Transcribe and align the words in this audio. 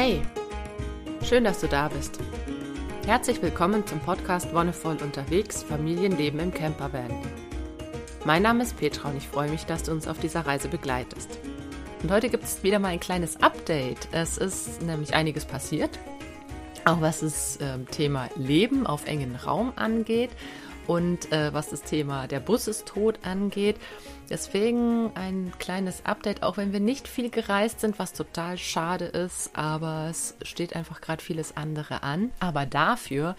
Hey, 0.00 0.22
schön, 1.24 1.42
dass 1.42 1.60
du 1.60 1.66
da 1.66 1.88
bist. 1.88 2.20
Herzlich 3.04 3.42
willkommen 3.42 3.84
zum 3.84 3.98
Podcast 3.98 4.54
Wonnevoll 4.54 4.96
unterwegs, 5.02 5.64
Familienleben 5.64 6.38
im 6.38 6.54
Campervan. 6.54 7.10
Mein 8.24 8.42
Name 8.42 8.62
ist 8.62 8.76
Petra 8.76 9.08
und 9.08 9.16
ich 9.16 9.26
freue 9.26 9.50
mich, 9.50 9.66
dass 9.66 9.82
du 9.82 9.90
uns 9.90 10.06
auf 10.06 10.20
dieser 10.20 10.46
Reise 10.46 10.68
begleitest. 10.68 11.40
Und 12.00 12.12
heute 12.12 12.28
gibt 12.28 12.44
es 12.44 12.62
wieder 12.62 12.78
mal 12.78 12.90
ein 12.90 13.00
kleines 13.00 13.42
Update. 13.42 14.06
Es 14.12 14.38
ist 14.38 14.82
nämlich 14.82 15.14
einiges 15.14 15.44
passiert, 15.44 15.98
auch 16.84 17.00
was 17.00 17.18
das 17.18 17.56
äh, 17.56 17.80
Thema 17.90 18.28
Leben 18.36 18.86
auf 18.86 19.04
engen 19.08 19.34
Raum 19.34 19.72
angeht 19.74 20.30
und 20.88 21.30
äh, 21.32 21.54
was 21.54 21.68
das 21.68 21.82
Thema 21.82 22.26
der 22.26 22.40
Bus 22.40 22.66
ist 22.66 22.86
tot 22.86 23.20
angeht. 23.22 23.76
Deswegen 24.30 25.12
ein 25.14 25.52
kleines 25.58 26.04
Update, 26.04 26.42
auch 26.42 26.56
wenn 26.56 26.72
wir 26.72 26.80
nicht 26.80 27.06
viel 27.06 27.30
gereist 27.30 27.80
sind, 27.80 27.98
was 27.98 28.12
total 28.12 28.58
schade 28.58 29.04
ist, 29.04 29.50
aber 29.54 30.08
es 30.10 30.34
steht 30.42 30.74
einfach 30.74 31.00
gerade 31.00 31.22
vieles 31.22 31.56
andere 31.56 32.02
an. 32.02 32.32
Aber 32.40 32.66
dafür 32.66 33.36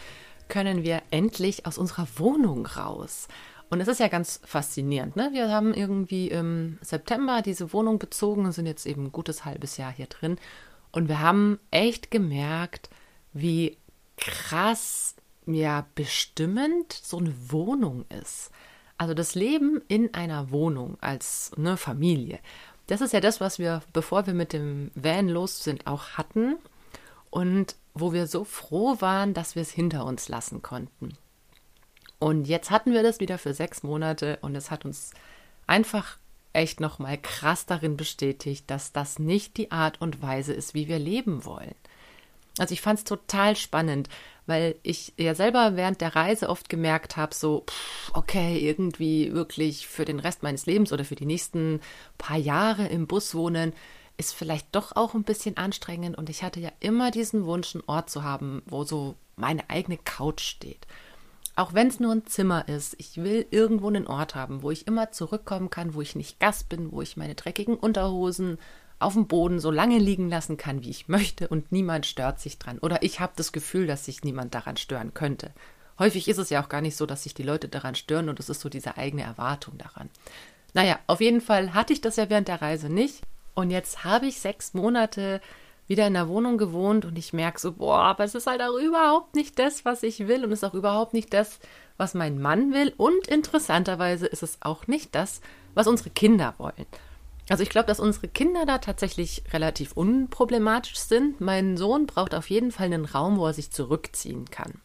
können 0.48 0.84
wir 0.84 1.02
endlich 1.12 1.66
aus 1.66 1.78
unserer 1.78 2.08
Wohnung 2.18 2.66
raus. 2.66 3.28
Und 3.70 3.82
es 3.82 3.88
ist 3.88 4.00
ja 4.00 4.08
ganz 4.08 4.42
faszinierend. 4.44 5.16
Ne? 5.16 5.30
Wir 5.34 5.50
haben 5.50 5.74
irgendwie 5.74 6.30
im 6.30 6.78
September 6.82 7.42
diese 7.44 7.74
Wohnung 7.74 8.00
bezogen 8.00 8.46
und 8.46 8.52
sind 8.52 8.66
jetzt 8.66 8.86
eben 8.86 9.06
ein 9.06 9.12
gutes 9.12 9.46
halbes 9.46 9.78
Jahr 9.78 9.92
hier 9.92 10.08
drin. 10.08 10.38
Und 10.92 11.08
wir 11.08 11.20
haben 11.20 11.60
echt 11.70 12.10
gemerkt, 12.10 12.90
wie 13.34 13.78
krass 14.18 15.16
ja 15.54 15.86
bestimmend 15.96 16.94
so 16.94 17.18
eine 17.18 17.34
Wohnung 17.52 18.06
ist. 18.22 18.52
Also 18.98 19.14
das 19.14 19.36
Leben 19.36 19.82
in 19.88 20.14
einer 20.14 20.52
Wohnung 20.52 20.98
als 21.02 21.52
eine 21.58 21.78
Familie. 21.78 22.40
Das 22.88 23.02
ist 23.02 23.14
ja 23.14 23.22
das, 23.22 23.40
was 23.40 23.60
wir, 23.60 23.82
bevor 23.94 24.28
wir 24.28 24.34
mit 24.34 24.52
dem 24.52 24.92
Van 24.96 25.30
los 25.30 25.64
sind, 25.64 25.88
auch 25.88 26.18
hatten. 26.18 26.58
Und 27.30 27.76
wo 27.94 28.14
wir 28.14 28.28
so 28.28 28.44
froh 28.44 28.98
waren, 29.00 29.34
dass 29.34 29.56
wir 29.56 29.62
es 29.62 29.72
hinter 29.72 30.06
uns 30.06 30.30
lassen 30.30 30.62
konnten. 30.62 31.14
Und 32.18 32.48
jetzt 32.48 32.72
hatten 32.72 32.92
wir 32.92 33.04
das 33.04 33.20
wieder 33.20 33.38
für 33.38 33.54
sechs 33.54 33.84
Monate 33.84 34.40
und 34.42 34.56
es 34.56 34.72
hat 34.72 34.86
uns 34.86 35.12
einfach 35.68 36.18
echt 36.52 36.80
nochmal 36.80 37.18
krass 37.18 37.66
darin 37.66 37.96
bestätigt, 37.96 38.70
dass 38.70 38.92
das 38.92 39.20
nicht 39.20 39.58
die 39.58 39.72
Art 39.72 40.02
und 40.02 40.22
Weise 40.22 40.54
ist, 40.54 40.74
wie 40.74 40.88
wir 40.88 41.00
leben 41.00 41.46
wollen. 41.46 41.76
Also 42.60 42.74
ich 42.74 42.82
fand 42.82 43.00
es 43.00 43.06
total 43.06 43.56
spannend, 43.56 44.10
weil 44.46 44.76
ich 44.84 45.14
ja 45.18 45.36
selber 45.36 45.76
während 45.76 46.02
der 46.02 46.16
Reise 46.16 46.50
oft 46.50 46.70
gemerkt 46.70 47.18
habe, 47.18 47.34
so, 47.34 47.66
pff, 47.68 48.12
okay, 48.14 48.58
irgendwie 48.60 49.34
wirklich 49.34 49.88
für 49.88 50.06
den 50.06 50.20
Rest 50.20 50.44
meines 50.44 50.66
Lebens 50.66 50.92
oder 50.92 51.06
für 51.06 51.16
die 51.16 51.26
nächsten 51.26 51.80
paar 52.18 52.38
Jahre 52.38 52.88
im 52.88 53.08
Bus 53.08 53.36
wohnen, 53.36 53.74
ist 54.18 54.34
vielleicht 54.34 54.68
doch 54.76 54.96
auch 54.96 55.14
ein 55.14 55.24
bisschen 55.24 55.56
anstrengend. 55.58 56.18
Und 56.18 56.30
ich 56.30 56.44
hatte 56.44 56.60
ja 56.60 56.72
immer 56.80 57.10
diesen 57.12 57.46
Wunsch, 57.46 57.74
einen 57.74 57.86
Ort 57.88 58.10
zu 58.10 58.24
haben, 58.24 58.62
wo 58.66 58.84
so 58.84 59.16
meine 59.38 59.70
eigene 59.70 59.98
Couch 59.98 60.42
steht. 60.42 60.86
Auch 61.56 61.74
wenn 61.74 61.88
es 61.88 62.00
nur 62.00 62.14
ein 62.14 62.26
Zimmer 62.26 62.68
ist, 62.68 62.96
ich 63.00 63.18
will 63.18 63.46
irgendwo 63.52 63.88
einen 63.88 64.08
Ort 64.08 64.36
haben, 64.36 64.64
wo 64.64 64.72
ich 64.72 64.88
immer 64.88 65.12
zurückkommen 65.12 65.70
kann, 65.70 65.94
wo 65.94 66.02
ich 66.02 66.16
nicht 66.16 66.40
Gast 66.40 66.70
bin, 66.70 66.92
wo 66.92 67.02
ich 67.02 67.18
meine 67.18 67.36
dreckigen 67.36 67.76
Unterhosen 67.76 68.58
auf 69.00 69.14
dem 69.14 69.28
Boden 69.28 69.60
so 69.60 69.72
lange 69.72 69.98
liegen 69.98 70.30
lassen 70.30 70.58
kann, 70.58 70.84
wie 70.84 70.90
ich 70.90 71.08
möchte 71.08 71.48
und 71.48 71.72
niemand 71.72 72.06
stört 72.06 72.40
sich 72.40 72.60
dran. 72.60 72.80
Oder 72.80 73.02
ich 73.04 73.20
habe 73.20 73.34
das 73.36 73.52
Gefühl, 73.52 73.88
dass 73.88 74.06
sich 74.06 74.24
niemand 74.24 74.54
daran 74.54 74.78
stören 74.78 75.14
könnte. 75.14 75.52
Häufig 75.98 76.28
ist 76.28 76.38
es 76.38 76.50
ja 76.50 76.64
auch 76.64 76.70
gar 76.70 76.82
nicht 76.82 76.96
so, 76.96 77.06
dass 77.06 77.24
sich 77.24 77.34
die 77.34 77.44
Leute 77.44 77.68
daran 77.68 77.96
stören 77.96 78.30
und 78.30 78.40
es 78.40 78.50
ist 78.50 78.62
so 78.62 78.70
diese 78.70 78.98
eigene 78.98 79.24
Erwartung 79.24 79.78
daran. 79.78 80.10
Naja, 80.74 81.00
auf 81.08 81.22
jeden 81.22 81.42
Fall 81.42 81.74
hatte 81.74 81.94
ich 81.94 82.02
das 82.02 82.16
ja 82.16 82.30
während 82.30 82.48
der 82.48 82.62
Reise 82.62 82.90
nicht. 82.90 83.22
Und 83.54 83.72
jetzt 83.72 84.04
habe 84.04 84.28
ich 84.28 84.40
sechs 84.40 84.74
Monate 84.74 85.42
wieder 85.88 86.08
in 86.08 86.14
der 86.14 86.30
Wohnung 86.30 86.58
gewohnt 86.58 87.04
und 87.04 87.18
ich 87.18 87.34
merke 87.34 87.60
so, 87.60 87.74
boah, 87.74 88.00
aber 88.00 88.24
es 88.24 88.36
ist 88.36 88.48
halt 88.48 88.62
auch 88.62 88.78
überhaupt 88.78 89.36
nicht 89.36 89.58
das, 89.58 89.84
was 89.86 90.04
ich 90.04 90.28
will 90.28 90.46
und 90.46 90.52
es 90.52 90.60
ist 90.60 90.70
auch 90.70 90.76
überhaupt 90.76 91.14
nicht 91.14 91.34
das, 91.34 91.60
was 91.98 92.14
mein 92.14 92.40
Mann 92.40 92.74
will 92.74 92.94
und 92.96 93.28
interessanterweise 93.28 94.28
ist 94.28 94.44
es 94.44 94.60
auch 94.62 94.88
nicht 94.88 95.16
das, 95.16 95.42
was 95.74 95.88
unsere 95.88 96.12
Kinder 96.12 96.54
wollen. 96.60 96.86
Also 97.50 97.64
ich 97.64 97.70
glaube, 97.70 97.88
dass 97.88 98.00
unsere 98.00 98.28
Kinder 98.28 98.66
da 98.66 98.78
tatsächlich 98.78 99.44
relativ 99.52 99.94
unproblematisch 99.94 100.98
sind. 101.00 101.42
Mein 101.42 101.78
Sohn 101.78 102.06
braucht 102.06 102.36
auf 102.36 102.50
jeden 102.50 102.72
Fall 102.72 102.86
einen 102.86 103.06
Raum, 103.06 103.38
wo 103.38 103.48
er 103.48 103.54
sich 103.54 103.72
zurückziehen 103.72 104.46
kann. 104.52 104.82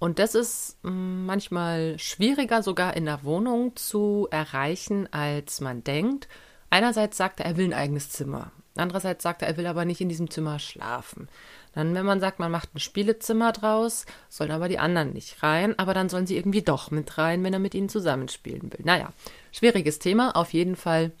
Und 0.00 0.18
das 0.18 0.34
ist 0.34 0.76
mm, 0.82 1.26
manchmal 1.26 1.98
schwieriger 1.98 2.62
sogar 2.62 2.96
in 2.96 3.04
der 3.04 3.24
Wohnung 3.24 3.76
zu 3.76 4.28
erreichen, 4.30 5.12
als 5.12 5.60
man 5.60 5.84
denkt. 5.84 6.28
Einerseits 6.70 7.16
sagt 7.16 7.40
er, 7.40 7.46
er 7.46 7.56
will 7.56 7.66
ein 7.66 7.74
eigenes 7.74 8.10
Zimmer. 8.10 8.52
Andererseits 8.76 9.22
sagt 9.22 9.42
er, 9.42 9.48
er 9.48 9.56
will 9.56 9.66
aber 9.66 9.84
nicht 9.84 10.00
in 10.00 10.08
diesem 10.08 10.30
Zimmer 10.30 10.58
schlafen. 10.58 11.28
Dann, 11.74 11.94
wenn 11.94 12.06
man 12.06 12.20
sagt, 12.20 12.38
man 12.38 12.50
macht 12.50 12.74
ein 12.74 12.80
Spielezimmer 12.80 13.52
draus, 13.52 14.06
sollen 14.28 14.50
aber 14.50 14.68
die 14.68 14.78
anderen 14.78 15.12
nicht 15.12 15.42
rein, 15.42 15.78
aber 15.78 15.94
dann 15.94 16.08
sollen 16.08 16.26
sie 16.26 16.36
irgendwie 16.36 16.62
doch 16.62 16.90
mit 16.90 17.18
rein, 17.18 17.42
wenn 17.42 17.52
er 17.52 17.58
mit 17.58 17.74
ihnen 17.74 17.88
zusammenspielen 17.88 18.72
will. 18.72 18.80
Naja, 18.84 19.12
schwieriges 19.52 19.98
Thema. 19.98 20.36
Auf 20.36 20.52
jeden 20.52 20.76
Fall 20.76 21.12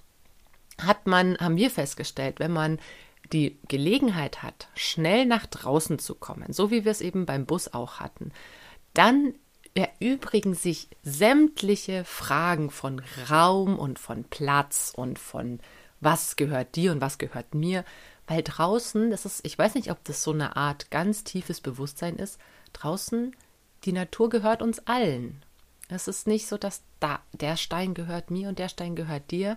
hat 0.80 1.06
man, 1.06 1.36
haben 1.38 1.56
wir 1.56 1.70
festgestellt, 1.70 2.40
wenn 2.40 2.52
man 2.52 2.78
die 3.32 3.58
Gelegenheit 3.68 4.42
hat, 4.42 4.68
schnell 4.74 5.26
nach 5.26 5.46
draußen 5.46 5.98
zu 5.98 6.14
kommen, 6.14 6.52
so 6.52 6.70
wie 6.70 6.84
wir 6.84 6.92
es 6.92 7.00
eben 7.00 7.26
beim 7.26 7.46
Bus 7.46 7.72
auch 7.72 8.00
hatten, 8.00 8.32
dann 8.94 9.34
erübrigen 9.74 10.54
sich 10.54 10.88
sämtliche 11.02 12.04
Fragen 12.04 12.70
von 12.70 13.02
Raum 13.30 13.78
und 13.78 13.98
von 13.98 14.24
Platz 14.24 14.92
und 14.96 15.18
von 15.18 15.60
was 16.00 16.36
gehört 16.36 16.74
dir 16.76 16.92
und 16.92 17.00
was 17.00 17.18
gehört 17.18 17.54
mir, 17.54 17.84
weil 18.26 18.42
draußen, 18.42 19.10
das 19.10 19.24
ist, 19.24 19.44
ich 19.44 19.58
weiß 19.58 19.74
nicht, 19.74 19.90
ob 19.90 20.02
das 20.04 20.22
so 20.22 20.32
eine 20.32 20.56
Art 20.56 20.90
ganz 20.90 21.24
tiefes 21.24 21.60
Bewusstsein 21.60 22.16
ist, 22.16 22.38
draußen, 22.72 23.34
die 23.84 23.92
Natur 23.92 24.28
gehört 24.28 24.62
uns 24.62 24.80
allen. 24.80 25.42
Es 25.88 26.08
ist 26.08 26.26
nicht 26.26 26.46
so, 26.46 26.58
dass 26.58 26.82
da 27.00 27.20
der 27.32 27.56
Stein 27.56 27.94
gehört 27.94 28.30
mir 28.30 28.48
und 28.48 28.58
der 28.58 28.68
Stein 28.68 28.96
gehört 28.96 29.30
dir, 29.30 29.56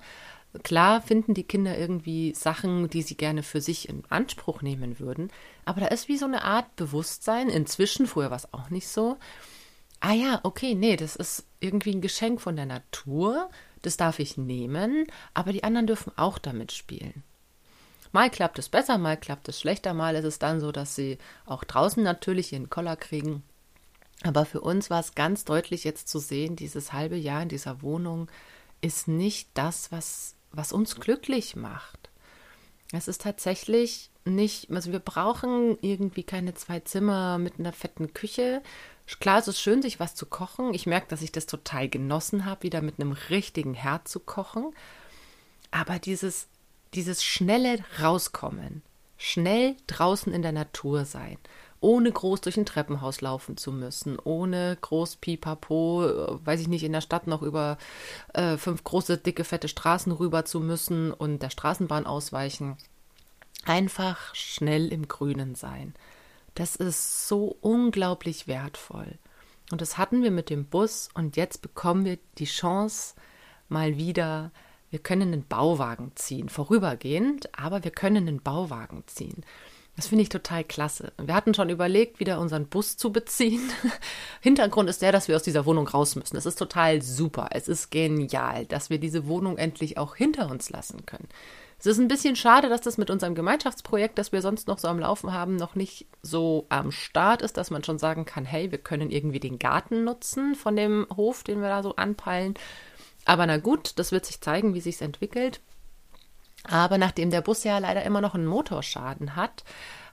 Klar 0.63 1.01
finden 1.01 1.33
die 1.33 1.45
Kinder 1.45 1.77
irgendwie 1.77 2.33
Sachen, 2.35 2.89
die 2.89 3.01
sie 3.01 3.15
gerne 3.15 3.41
für 3.41 3.61
sich 3.61 3.87
in 3.87 4.03
Anspruch 4.09 4.61
nehmen 4.61 4.99
würden, 4.99 5.31
aber 5.63 5.79
da 5.79 5.87
ist 5.87 6.09
wie 6.09 6.17
so 6.17 6.25
eine 6.25 6.43
Art 6.43 6.75
Bewusstsein. 6.75 7.47
Inzwischen, 7.47 8.05
früher 8.05 8.29
war 8.29 8.37
es 8.37 8.53
auch 8.53 8.69
nicht 8.69 8.89
so. 8.89 9.17
Ah 10.01 10.13
ja, 10.13 10.41
okay, 10.43 10.75
nee, 10.75 10.97
das 10.97 11.15
ist 11.15 11.45
irgendwie 11.59 11.91
ein 11.91 12.01
Geschenk 12.01 12.41
von 12.41 12.55
der 12.55 12.65
Natur, 12.65 13.49
das 13.81 13.97
darf 13.97 14.19
ich 14.19 14.35
nehmen, 14.35 15.07
aber 15.33 15.53
die 15.53 15.63
anderen 15.63 15.87
dürfen 15.87 16.11
auch 16.17 16.37
damit 16.37 16.71
spielen. 16.71 17.23
Mal 18.11 18.29
klappt 18.29 18.59
es 18.59 18.67
besser, 18.67 18.97
mal 18.97 19.15
klappt 19.15 19.47
es 19.47 19.59
schlechter, 19.59 19.93
mal 19.93 20.15
ist 20.15 20.25
es 20.25 20.39
dann 20.39 20.59
so, 20.59 20.71
dass 20.71 20.95
sie 20.95 21.17
auch 21.45 21.63
draußen 21.63 22.03
natürlich 22.03 22.51
ihren 22.51 22.69
Koller 22.69 22.97
kriegen. 22.97 23.43
Aber 24.23 24.45
für 24.45 24.61
uns 24.61 24.89
war 24.89 24.99
es 24.99 25.15
ganz 25.15 25.45
deutlich 25.45 25.83
jetzt 25.83 26.09
zu 26.09 26.19
sehen, 26.19 26.55
dieses 26.55 26.93
halbe 26.93 27.15
Jahr 27.15 27.43
in 27.43 27.49
dieser 27.49 27.81
Wohnung 27.81 28.29
ist 28.81 29.07
nicht 29.07 29.49
das, 29.53 29.91
was 29.91 30.35
was 30.51 30.71
uns 30.71 30.95
glücklich 30.95 31.55
macht. 31.55 32.09
Es 32.91 33.07
ist 33.07 33.21
tatsächlich 33.21 34.09
nicht, 34.25 34.69
also 34.69 34.91
wir 34.91 34.99
brauchen 34.99 35.77
irgendwie 35.81 36.23
keine 36.23 36.53
zwei 36.53 36.81
Zimmer 36.81 37.37
mit 37.37 37.59
einer 37.59 37.73
fetten 37.73 38.13
Küche. 38.13 38.61
Klar, 39.19 39.39
es 39.39 39.47
ist 39.47 39.59
schön, 39.59 39.81
sich 39.81 39.99
was 39.99 40.15
zu 40.15 40.25
kochen. 40.25 40.73
Ich 40.73 40.85
merke, 40.85 41.07
dass 41.07 41.21
ich 41.21 41.31
das 41.31 41.45
total 41.45 41.89
genossen 41.89 42.45
habe, 42.45 42.63
wieder 42.63 42.81
mit 42.81 42.99
einem 42.99 43.13
richtigen 43.29 43.73
Herd 43.73 44.07
zu 44.07 44.19
kochen. 44.19 44.73
Aber 45.71 45.99
dieses, 45.99 46.47
dieses 46.93 47.23
schnelle 47.23 47.83
Rauskommen, 48.01 48.83
schnell 49.17 49.75
draußen 49.87 50.33
in 50.33 50.41
der 50.41 50.51
Natur 50.51 51.05
sein, 51.05 51.37
ohne 51.81 52.11
groß 52.11 52.41
durch 52.41 52.57
ein 52.57 52.65
Treppenhaus 52.65 53.21
laufen 53.21 53.57
zu 53.57 53.71
müssen, 53.73 54.17
ohne 54.23 54.77
groß 54.79 55.17
Pipapo, 55.17 56.05
äh, 56.05 56.45
weiß 56.45 56.61
ich 56.61 56.67
nicht, 56.67 56.83
in 56.83 56.93
der 56.93 57.01
Stadt 57.01 57.27
noch 57.27 57.41
über 57.41 57.77
äh, 58.33 58.55
fünf 58.55 58.83
große, 58.83 59.17
dicke, 59.17 59.43
fette 59.43 59.67
Straßen 59.67 60.11
rüber 60.11 60.45
zu 60.45 60.61
müssen 60.61 61.11
und 61.11 61.41
der 61.41 61.49
Straßenbahn 61.49 62.05
ausweichen. 62.05 62.77
Einfach 63.65 64.33
schnell 64.33 64.93
im 64.93 65.07
Grünen 65.07 65.55
sein. 65.55 65.93
Das 66.55 66.75
ist 66.75 67.27
so 67.27 67.57
unglaublich 67.61 68.47
wertvoll. 68.47 69.17
Und 69.71 69.81
das 69.81 69.97
hatten 69.97 70.21
wir 70.21 70.31
mit 70.31 70.49
dem 70.49 70.65
Bus 70.65 71.09
und 71.13 71.35
jetzt 71.35 71.61
bekommen 71.61 72.05
wir 72.05 72.19
die 72.37 72.45
Chance, 72.45 73.15
mal 73.69 73.97
wieder, 73.97 74.51
wir 74.89 74.99
können 74.99 75.33
einen 75.33 75.47
Bauwagen 75.47 76.11
ziehen, 76.15 76.49
vorübergehend, 76.49 77.49
aber 77.57 77.83
wir 77.83 77.91
können 77.91 78.27
einen 78.27 78.41
Bauwagen 78.41 79.03
ziehen. 79.07 79.43
Das 80.01 80.07
finde 80.07 80.23
ich 80.23 80.29
total 80.29 80.63
klasse. 80.63 81.13
Wir 81.21 81.35
hatten 81.35 81.53
schon 81.53 81.69
überlegt, 81.69 82.19
wieder 82.19 82.39
unseren 82.39 82.65
Bus 82.65 82.97
zu 82.97 83.11
beziehen. 83.11 83.61
Hintergrund 84.41 84.89
ist 84.89 85.03
der, 85.03 85.11
dass 85.11 85.27
wir 85.27 85.35
aus 85.35 85.43
dieser 85.43 85.67
Wohnung 85.67 85.87
raus 85.87 86.15
müssen. 86.15 86.37
Es 86.37 86.47
ist 86.47 86.55
total 86.55 87.03
super. 87.03 87.49
Es 87.51 87.67
ist 87.67 87.91
genial, 87.91 88.65
dass 88.65 88.89
wir 88.89 88.97
diese 88.97 89.27
Wohnung 89.27 89.59
endlich 89.59 89.99
auch 89.99 90.15
hinter 90.15 90.49
uns 90.49 90.71
lassen 90.71 91.05
können. 91.05 91.27
Es 91.77 91.85
ist 91.85 91.99
ein 91.99 92.07
bisschen 92.07 92.35
schade, 92.35 92.67
dass 92.67 92.81
das 92.81 92.97
mit 92.97 93.11
unserem 93.11 93.35
Gemeinschaftsprojekt, 93.35 94.17
das 94.17 94.31
wir 94.31 94.41
sonst 94.41 94.67
noch 94.67 94.79
so 94.79 94.87
am 94.87 94.97
Laufen 94.97 95.33
haben, 95.33 95.55
noch 95.55 95.75
nicht 95.75 96.07
so 96.23 96.65
am 96.69 96.91
Start 96.91 97.43
ist, 97.43 97.57
dass 97.57 97.69
man 97.69 97.83
schon 97.83 97.99
sagen 97.99 98.25
kann, 98.25 98.43
hey, 98.43 98.71
wir 98.71 98.79
können 98.79 99.11
irgendwie 99.11 99.39
den 99.39 99.59
Garten 99.59 100.03
nutzen 100.03 100.55
von 100.55 100.75
dem 100.75 101.05
Hof, 101.15 101.43
den 101.43 101.61
wir 101.61 101.69
da 101.69 101.83
so 101.83 101.95
anpeilen. 101.95 102.55
Aber 103.25 103.45
na 103.45 103.57
gut, 103.57 103.99
das 103.99 104.11
wird 104.11 104.25
sich 104.25 104.41
zeigen, 104.41 104.73
wie 104.73 104.81
sich 104.81 104.99
entwickelt. 104.99 105.61
Aber 106.69 106.97
nachdem 106.97 107.31
der 107.31 107.41
Bus 107.41 107.63
ja 107.63 107.77
leider 107.77 108.03
immer 108.03 108.21
noch 108.21 108.35
einen 108.35 108.45
Motorschaden 108.45 109.35
hat, 109.35 109.63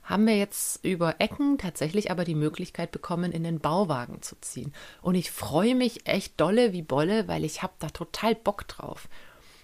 haben 0.03 0.25
wir 0.25 0.35
jetzt 0.35 0.83
über 0.83 1.15
Ecken 1.19 1.59
tatsächlich 1.59 2.09
aber 2.09 2.23
die 2.23 2.35
Möglichkeit 2.35 2.91
bekommen, 2.91 3.31
in 3.31 3.43
den 3.43 3.59
Bauwagen 3.59 4.23
zu 4.23 4.35
ziehen. 4.41 4.73
Und 5.03 5.13
ich 5.13 5.29
freue 5.29 5.75
mich 5.75 6.07
echt 6.07 6.39
dolle 6.41 6.73
wie 6.73 6.81
Bolle, 6.81 7.27
weil 7.27 7.45
ich 7.45 7.61
habe 7.61 7.73
da 7.77 7.89
total 7.89 8.33
Bock 8.33 8.67
drauf. 8.67 9.07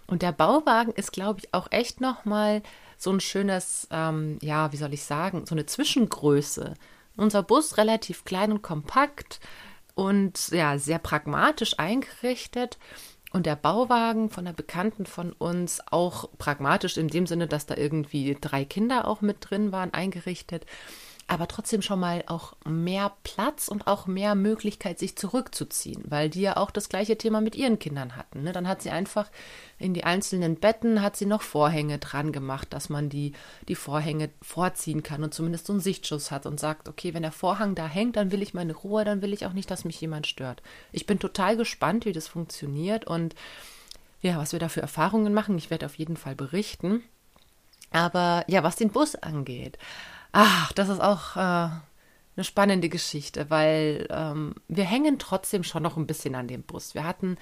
Und 0.05 0.21
der 0.21 0.31
Bauwagen 0.31 0.93
ist, 0.93 1.11
glaube 1.11 1.39
ich, 1.39 1.51
auch 1.53 1.71
echt 1.71 1.99
nochmal 1.99 2.61
so 2.97 3.11
ein 3.11 3.19
schönes, 3.19 3.88
ähm, 3.89 4.38
ja, 4.41 4.71
wie 4.71 4.77
soll 4.77 4.93
ich 4.93 5.03
sagen, 5.03 5.47
so 5.47 5.55
eine 5.55 5.65
Zwischengröße. 5.65 6.75
Unser 7.17 7.41
Bus 7.41 7.77
relativ 7.77 8.23
klein 8.23 8.51
und 8.51 8.61
kompakt 8.61 9.39
und 9.95 10.49
ja, 10.49 10.77
sehr 10.77 10.99
pragmatisch 10.99 11.79
eingerichtet. 11.79 12.77
Und 13.35 13.45
der 13.45 13.57
Bauwagen 13.57 14.29
von 14.29 14.47
einer 14.47 14.55
Bekannten 14.55 15.05
von 15.05 15.33
uns 15.33 15.81
auch 15.91 16.29
pragmatisch 16.37 16.95
in 16.95 17.09
dem 17.09 17.27
Sinne, 17.27 17.47
dass 17.47 17.65
da 17.65 17.75
irgendwie 17.75 18.37
drei 18.39 18.63
Kinder 18.63 19.09
auch 19.09 19.19
mit 19.19 19.49
drin 19.49 19.73
waren, 19.73 19.93
eingerichtet 19.93 20.65
aber 21.27 21.48
trotzdem 21.48 21.81
schon 21.81 22.00
mal 22.00 22.24
auch 22.27 22.54
mehr 22.66 23.12
Platz 23.24 23.68
und 23.68 23.88
auch 23.88 24.06
mehr 24.06 24.36
Möglichkeit, 24.36 25.00
sich 25.00 25.18
zurückzuziehen, 25.18 26.04
weil 26.06 26.30
die 26.30 26.42
ja 26.42 26.57
auch 26.57 26.69
das 26.69 26.88
gleiche 26.88 27.18
Thema 27.18 27.42
mit 27.42 27.56
ihren 27.56 27.80
Kindern 27.80 28.16
hatten. 28.16 28.44
Ne? 28.44 28.51
Dann 28.51 28.68
hat 28.68 28.83
sie 28.83 28.92
einfach 28.92 29.31
in 29.80 29.95
die 29.95 30.04
einzelnen 30.04 30.56
Betten, 30.57 31.01
hat 31.01 31.16
sie 31.16 31.25
noch 31.25 31.42
Vorhänge 31.42 31.98
dran 31.98 32.31
gemacht, 32.31 32.74
dass 32.74 32.89
man 32.89 33.10
die, 33.10 33.33
die 33.68 33.75
Vorhänge 33.75 34.30
vorziehen 34.44 35.01
kann 35.01 35.24
und 35.24 35.33
zumindest 35.33 35.66
so 35.66 35.74
einen 35.74 35.80
Sichtschuss 35.80 36.30
hat 36.30 36.45
und 36.45 36.60
sagt, 36.60 36.88
okay, 36.88 37.16
wenn 37.16 37.24
der 37.24 37.31
Vorhang 37.31 37.74
da 37.74 37.88
hängt, 37.88 38.18
dann 38.18 38.31
will 38.31 38.44
ich 38.44 38.54
meine 38.54 38.74
Ruhe, 38.74 39.04
dann 39.04 39.24
will 39.24 39.33
ich 39.33 39.48
auch 39.48 39.54
nicht, 39.54 39.72
dass 39.72 39.83
mich 39.83 40.00
jemand 40.00 40.27
stört. 40.27 40.62
Ich 40.92 41.07
bin 41.07 41.18
total 41.18 41.57
gespannt, 41.57 42.06
wie 42.06 42.13
das 42.13 42.27
funktioniert 42.27 43.06
und 43.06 43.33
ja, 44.22 44.38
was 44.38 44.51
wir 44.51 44.60
da 44.60 44.69
für 44.69 44.81
Erfahrungen 44.81 45.33
machen. 45.33 45.57
Ich 45.57 45.72
werde 45.72 45.88
auf 45.88 45.95
jeden 45.95 46.18
Fall 46.18 46.36
berichten. 46.36 47.04
Aber 47.92 48.44
ja, 48.48 48.62
was 48.63 48.75
den 48.75 48.89
Bus 48.89 49.16
angeht, 49.16 49.77
Ach, 50.37 50.73
das 50.73 50.89
ist 50.89 50.99
auch 50.99 51.37
äh, 51.37 51.39
eine 51.39 52.43
spannende 52.43 52.89
Geschichte, 52.89 53.49
weil 53.49 54.05
ähm, 54.09 54.55
wir 54.67 54.83
hängen 54.83 55.17
trotzdem 55.17 55.63
schon 55.63 55.81
noch 55.81 55.95
ein 55.95 56.07
bisschen 56.07 56.35
an 56.35 56.49
dem 56.49 56.61
Bus. 56.61 56.93
Wir 56.93 57.05
hatten 57.05 57.37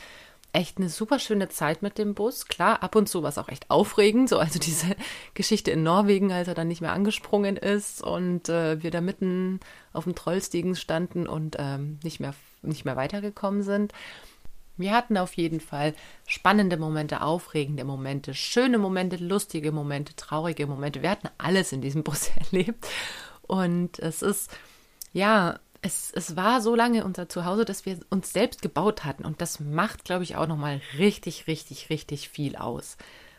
echt 0.51 0.77
eine 0.77 0.89
super 0.89 1.17
schöne 1.17 1.49
Zeit 1.49 1.81
mit 1.81 1.97
dem 1.97 2.13
Bus. 2.13 2.45
Klar, 2.45 2.83
ab 2.83 2.95
und 2.95 3.09
zu 3.09 3.23
war 3.23 3.29
es 3.29 3.39
auch 3.39 3.49
echt 3.49 3.71
aufregend, 3.71 4.29
so 4.29 4.37
also 4.37 4.59
diese 4.59 4.95
Geschichte 5.33 5.71
in 5.71 5.81
Norwegen, 5.81 6.31
als 6.31 6.47
er 6.47 6.53
dann 6.53 6.67
nicht 6.67 6.81
mehr 6.81 6.93
angesprungen 6.93 7.57
ist 7.57 8.03
und 8.03 8.47
äh, 8.49 8.83
wir 8.83 8.91
da 8.91 9.01
mitten 9.01 9.59
auf 9.91 10.03
dem 10.03 10.13
Trollstiegen 10.13 10.75
standen 10.75 11.25
und 11.25 11.55
ähm, 11.57 11.97
nicht 12.03 12.19
mehr 12.19 12.35
nicht 12.61 12.85
mehr 12.85 12.95
weitergekommen 12.95 13.63
sind. 13.63 13.91
Wir 14.77 14.91
hatten 14.91 15.17
auf 15.17 15.33
jeden 15.35 15.59
Fall 15.59 15.93
spannende 16.27 16.77
Momente, 16.77 17.21
aufregende 17.21 17.83
Momente, 17.83 18.33
schöne 18.33 18.77
Momente, 18.77 19.17
lustige 19.17 19.71
Momente, 19.71 20.15
traurige 20.15 20.65
Momente. 20.65 21.01
Wir 21.01 21.11
hatten 21.11 21.29
alles 21.37 21.71
in 21.71 21.81
diesem 21.81 22.03
Bus 22.03 22.31
erlebt. 22.51 22.87
Und 23.43 23.99
es 23.99 24.21
ist, 24.21 24.51
ja, 25.11 25.59
es, 25.81 26.11
es 26.15 26.35
war 26.35 26.61
so 26.61 26.75
lange 26.75 27.03
unser 27.03 27.29
Zuhause, 27.29 27.65
dass 27.65 27.85
wir 27.85 27.99
uns 28.09 28.33
selbst 28.33 28.61
gebaut 28.61 29.03
hatten. 29.05 29.25
Und 29.25 29.41
das 29.41 29.59
macht, 29.59 30.05
glaube 30.05 30.23
ich, 30.23 30.35
auch 30.37 30.47
nochmal 30.47 30.81
richtig, 30.97 31.47
richtig, 31.47 31.89
richtig 31.89 32.29
viel 32.29 32.55
aus. 32.55 32.97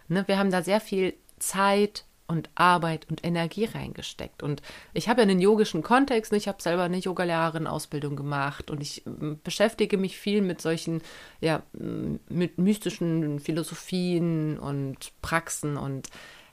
Ne, 0.08 0.28
wir 0.28 0.38
haben 0.38 0.50
da 0.50 0.62
sehr 0.62 0.80
viel 0.80 1.14
Zeit, 1.38 2.04
und 2.26 2.48
Arbeit 2.54 3.06
und 3.10 3.24
Energie 3.24 3.66
reingesteckt. 3.66 4.42
Und 4.42 4.62
ich 4.94 5.08
habe 5.08 5.20
ja 5.20 5.28
einen 5.28 5.40
yogischen 5.40 5.82
Kontext, 5.82 6.32
ich 6.32 6.48
habe 6.48 6.62
selber 6.62 6.84
eine 6.84 6.96
Yogalehrerin-Ausbildung 6.96 8.16
gemacht 8.16 8.70
und 8.70 8.80
ich 8.80 9.02
beschäftige 9.44 9.98
mich 9.98 10.16
viel 10.16 10.40
mit 10.40 10.60
solchen, 10.60 11.02
ja, 11.40 11.62
mit 11.72 12.58
mystischen 12.58 13.40
Philosophien 13.40 14.58
und 14.58 15.12
Praxen. 15.20 15.76
Und 15.76 16.08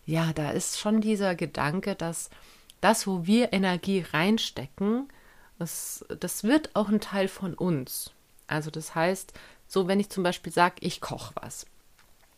ja, 0.05 0.33
da 0.33 0.51
ist 0.51 0.77
schon 0.77 0.99
dieser 0.99 1.35
Gedanke, 1.35 1.95
dass 1.95 2.29
das, 2.81 3.07
wo 3.07 3.25
wir 3.25 3.53
Energie 3.53 4.03
reinstecken, 4.11 5.07
das, 5.57 6.03
das 6.19 6.43
wird 6.43 6.75
auch 6.75 6.89
ein 6.89 6.99
Teil 6.99 7.27
von 7.27 7.53
uns. 7.53 8.11
Also 8.47 8.71
das 8.71 8.93
heißt, 8.95 9.31
so 9.67 9.87
wenn 9.87 9.99
ich 9.99 10.09
zum 10.09 10.23
Beispiel 10.23 10.51
sage, 10.51 10.75
ich 10.81 10.99
koche 10.99 11.33
was. 11.35 11.65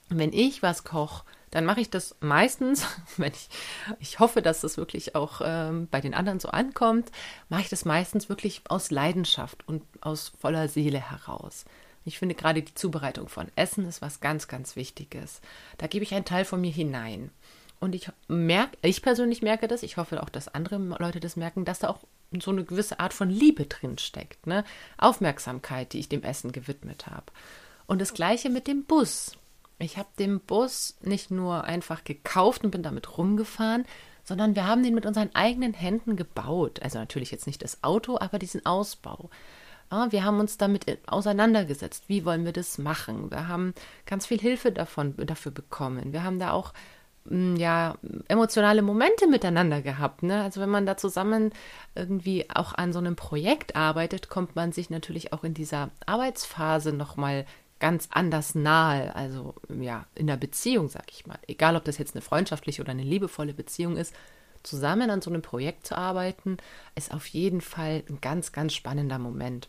Wenn 0.09 0.33
ich 0.33 0.62
was 0.62 0.83
koche, 0.83 1.24
dann 1.54 1.66
mache 1.66 1.82
ich 1.82 1.90
das 1.92 2.16
meistens, 2.20 2.88
wenn 3.18 3.32
ich, 3.32 3.48
ich 4.00 4.20
hoffe, 4.20 4.42
dass 4.42 4.62
das 4.62 4.78
wirklich 4.78 5.16
auch 5.16 5.42
ähm, 5.44 5.88
bei 5.92 6.02
den 6.02 6.16
anderen 6.16 6.40
so 6.40 6.50
ankommt, 6.50 7.12
mache 7.50 7.62
ich 7.62 7.70
das 7.70 7.86
meistens 7.86 8.28
wirklich 8.28 8.64
aus 8.70 8.90
Leidenschaft 8.90 9.68
und 9.68 9.84
aus 10.02 10.34
voller 10.40 10.68
Seele 10.68 11.12
heraus. 11.12 11.66
Ich 12.06 12.18
finde 12.18 12.36
gerade 12.36 12.64
die 12.64 12.74
Zubereitung 12.74 13.30
von 13.30 13.48
Essen 13.56 13.88
ist 13.88 14.02
was 14.02 14.20
ganz, 14.20 14.48
ganz 14.48 14.76
Wichtiges. 14.76 15.42
Da 15.78 15.88
gebe 15.88 16.04
ich 16.04 16.14
einen 16.14 16.26
Teil 16.26 16.44
von 16.44 16.60
mir 16.60 16.72
hinein. 16.72 17.30
Und 17.80 17.96
ich 17.96 18.10
merke, 18.28 18.78
ich 18.82 19.02
persönlich 19.02 19.42
merke 19.42 19.68
das, 19.68 19.84
ich 19.84 19.98
hoffe 19.98 20.24
auch, 20.24 20.30
dass 20.30 20.48
andere 20.48 20.78
Leute 20.78 21.20
das 21.20 21.36
merken, 21.36 21.66
dass 21.66 21.80
da 21.80 21.90
auch 21.90 22.00
so 22.42 22.52
eine 22.52 22.64
gewisse 22.64 23.00
Art 23.00 23.14
von 23.14 23.30
Liebe 23.30 23.66
drin 23.66 23.98
steckt, 23.98 24.48
ne? 24.48 24.64
Aufmerksamkeit, 24.98 25.94
die 25.94 26.00
ich 26.00 26.10
dem 26.10 26.24
Essen 26.24 26.52
gewidmet 26.52 27.08
habe. 27.08 27.26
Und 27.86 28.02
das 28.02 28.14
gleiche 28.14 28.50
mit 28.50 28.68
dem 28.68 28.86
Bus. 28.86 29.34
Ich 29.80 29.98
habe 29.98 30.10
den 30.20 30.40
Bus 30.40 30.98
nicht 31.02 31.31
nur 31.31 31.64
einfach 31.64 32.04
gekauft 32.04 32.64
und 32.64 32.72
bin 32.72 32.84
damit 32.84 33.18
rumgefahren, 33.18 33.86
sondern 34.24 34.56
wir 34.56 34.66
haben 34.68 34.84
den 34.84 34.96
mit 34.96 35.06
unseren 35.06 35.34
eigenen 35.36 35.74
Händen 35.74 36.16
gebaut. 36.16 36.81
Also 36.81 37.00
natürlich 37.00 37.31
jetzt 37.31 37.48
nicht 37.48 37.62
das 37.64 37.84
Auto, 37.84 38.18
aber 38.20 38.40
diesen 38.40 38.66
Ausbau. 38.66 39.30
Wir 40.10 40.24
haben 40.24 40.40
uns 40.40 40.58
damit 40.58 40.86
auseinandergesetzt. 41.08 42.06
Wie 42.08 42.25
wollen 42.25 42.46
wir 42.46 42.54
das 42.54 42.80
machen? 42.80 43.30
Wir 43.30 43.48
haben 43.48 43.75
ganz 44.08 44.25
viel 44.25 44.40
Hilfe 44.40 44.72
davon, 44.72 45.14
dafür 45.18 45.52
bekommen. 45.52 46.14
Wir 46.14 46.24
haben 46.24 46.40
da 46.40 46.52
auch 46.52 46.74
hm, 47.28 47.56
ja, 47.56 47.96
emotionale 48.28 48.81
Momente 48.81 49.28
miteinander 49.28 49.81
gehabt. 49.81 50.24
Ne? 50.24 50.42
Also 50.42 50.62
wenn 50.62 50.69
man 50.69 50.86
da 50.86 50.98
zusammen 50.98 51.52
irgendwie 51.96 52.50
auch 52.50 52.74
an 52.74 52.92
so 52.92 53.00
einem 53.00 53.16
Projekt 53.16 53.76
arbeitet, 53.76 54.30
kommt 54.30 54.56
man 54.56 54.72
sich 54.72 54.90
natürlich 54.90 55.31
auch 55.31 55.44
in 55.44 55.54
dieser 55.54 55.92
Arbeitsphase 56.06 56.92
nochmal 56.92 57.46
ganz 57.83 58.07
anders 58.12 58.56
nahe, 58.56 59.13
also 59.13 59.56
ja, 59.68 60.06
in 60.15 60.27
der 60.27 60.38
Beziehung, 60.38 60.88
sag 60.88 61.12
ich 61.12 61.27
mal. 61.27 61.38
Egal, 61.47 61.75
ob 61.75 61.83
das 61.83 61.97
jetzt 61.97 62.15
eine 62.15 62.21
freundschaftliche 62.21 62.81
oder 62.81 62.91
eine 62.91 63.03
liebevolle 63.03 63.53
Beziehung 63.53 63.97
ist, 63.97 64.15
zusammen 64.63 65.09
an 65.09 65.21
so 65.21 65.30
einem 65.30 65.41
Projekt 65.41 65.85
zu 65.85 65.97
arbeiten, 65.97 66.56
ist 66.95 67.13
auf 67.13 67.25
jeden 67.27 67.59
Fall 67.59 68.03
ein 68.07 68.21
ganz, 68.21 68.53
ganz 68.53 68.74
spannender 68.74 69.19
Moment. 69.19 69.68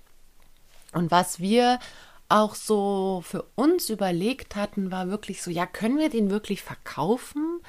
Und 0.92 1.10
was 1.10 1.40
wir 1.40 1.80
auch 2.28 2.54
so 2.54 3.20
für 3.26 3.46
uns 3.56 3.90
überlegt 3.90 4.54
hatten, 4.54 4.92
war 4.92 5.08
wirklich 5.08 5.42
so, 5.42 5.50
ja, 5.50 5.66
können 5.66 5.98
wir 5.98 6.08
den 6.08 6.30
wirklich 6.30 6.62
verkaufen? 6.62 7.62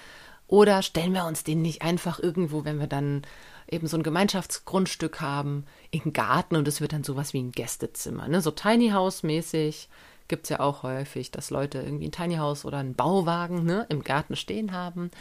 Oder 0.46 0.84
stellen 0.84 1.14
wir 1.14 1.26
uns 1.26 1.44
den 1.44 1.64
nicht 1.64 1.82
einfach 1.82 2.20
irgendwo, 2.20 2.66
wenn 2.66 2.80
wir 2.80 2.86
dann 2.86 3.24
eben 3.68 3.88
so 3.88 3.98
ein 3.98 4.04
Gemeinschaftsgrundstück 4.04 5.22
haben, 5.22 5.66
in 5.90 6.02
den 6.02 6.14
Garten 6.14 6.56
und 6.56 6.68
es 6.68 6.82
wird 6.82 6.94
dann 6.94 7.04
sowas 7.04 7.34
wie 7.34 7.42
ein 7.42 7.52
Gästezimmer, 7.52 8.28
ne? 8.28 8.42
so 8.42 8.52
Tiny 8.52 8.90
House 8.90 9.24
mäßig 9.24 9.90
gibt 10.28 10.46
es 10.46 10.50
ja 10.50 10.60
auch 10.60 10.84
häufig, 10.84 11.32
dass 11.32 11.50
Leute 11.50 11.80
irgendwie 11.80 12.08
ein 12.08 12.12
Tiny 12.12 12.36
House 12.36 12.66
oder 12.66 12.78
einen 12.78 12.96
Bauwagen 12.96 13.64
ne, 13.64 13.86
im 13.90 14.04
Garten 14.04 14.36
stehen 14.36 14.72
haben 14.72 15.12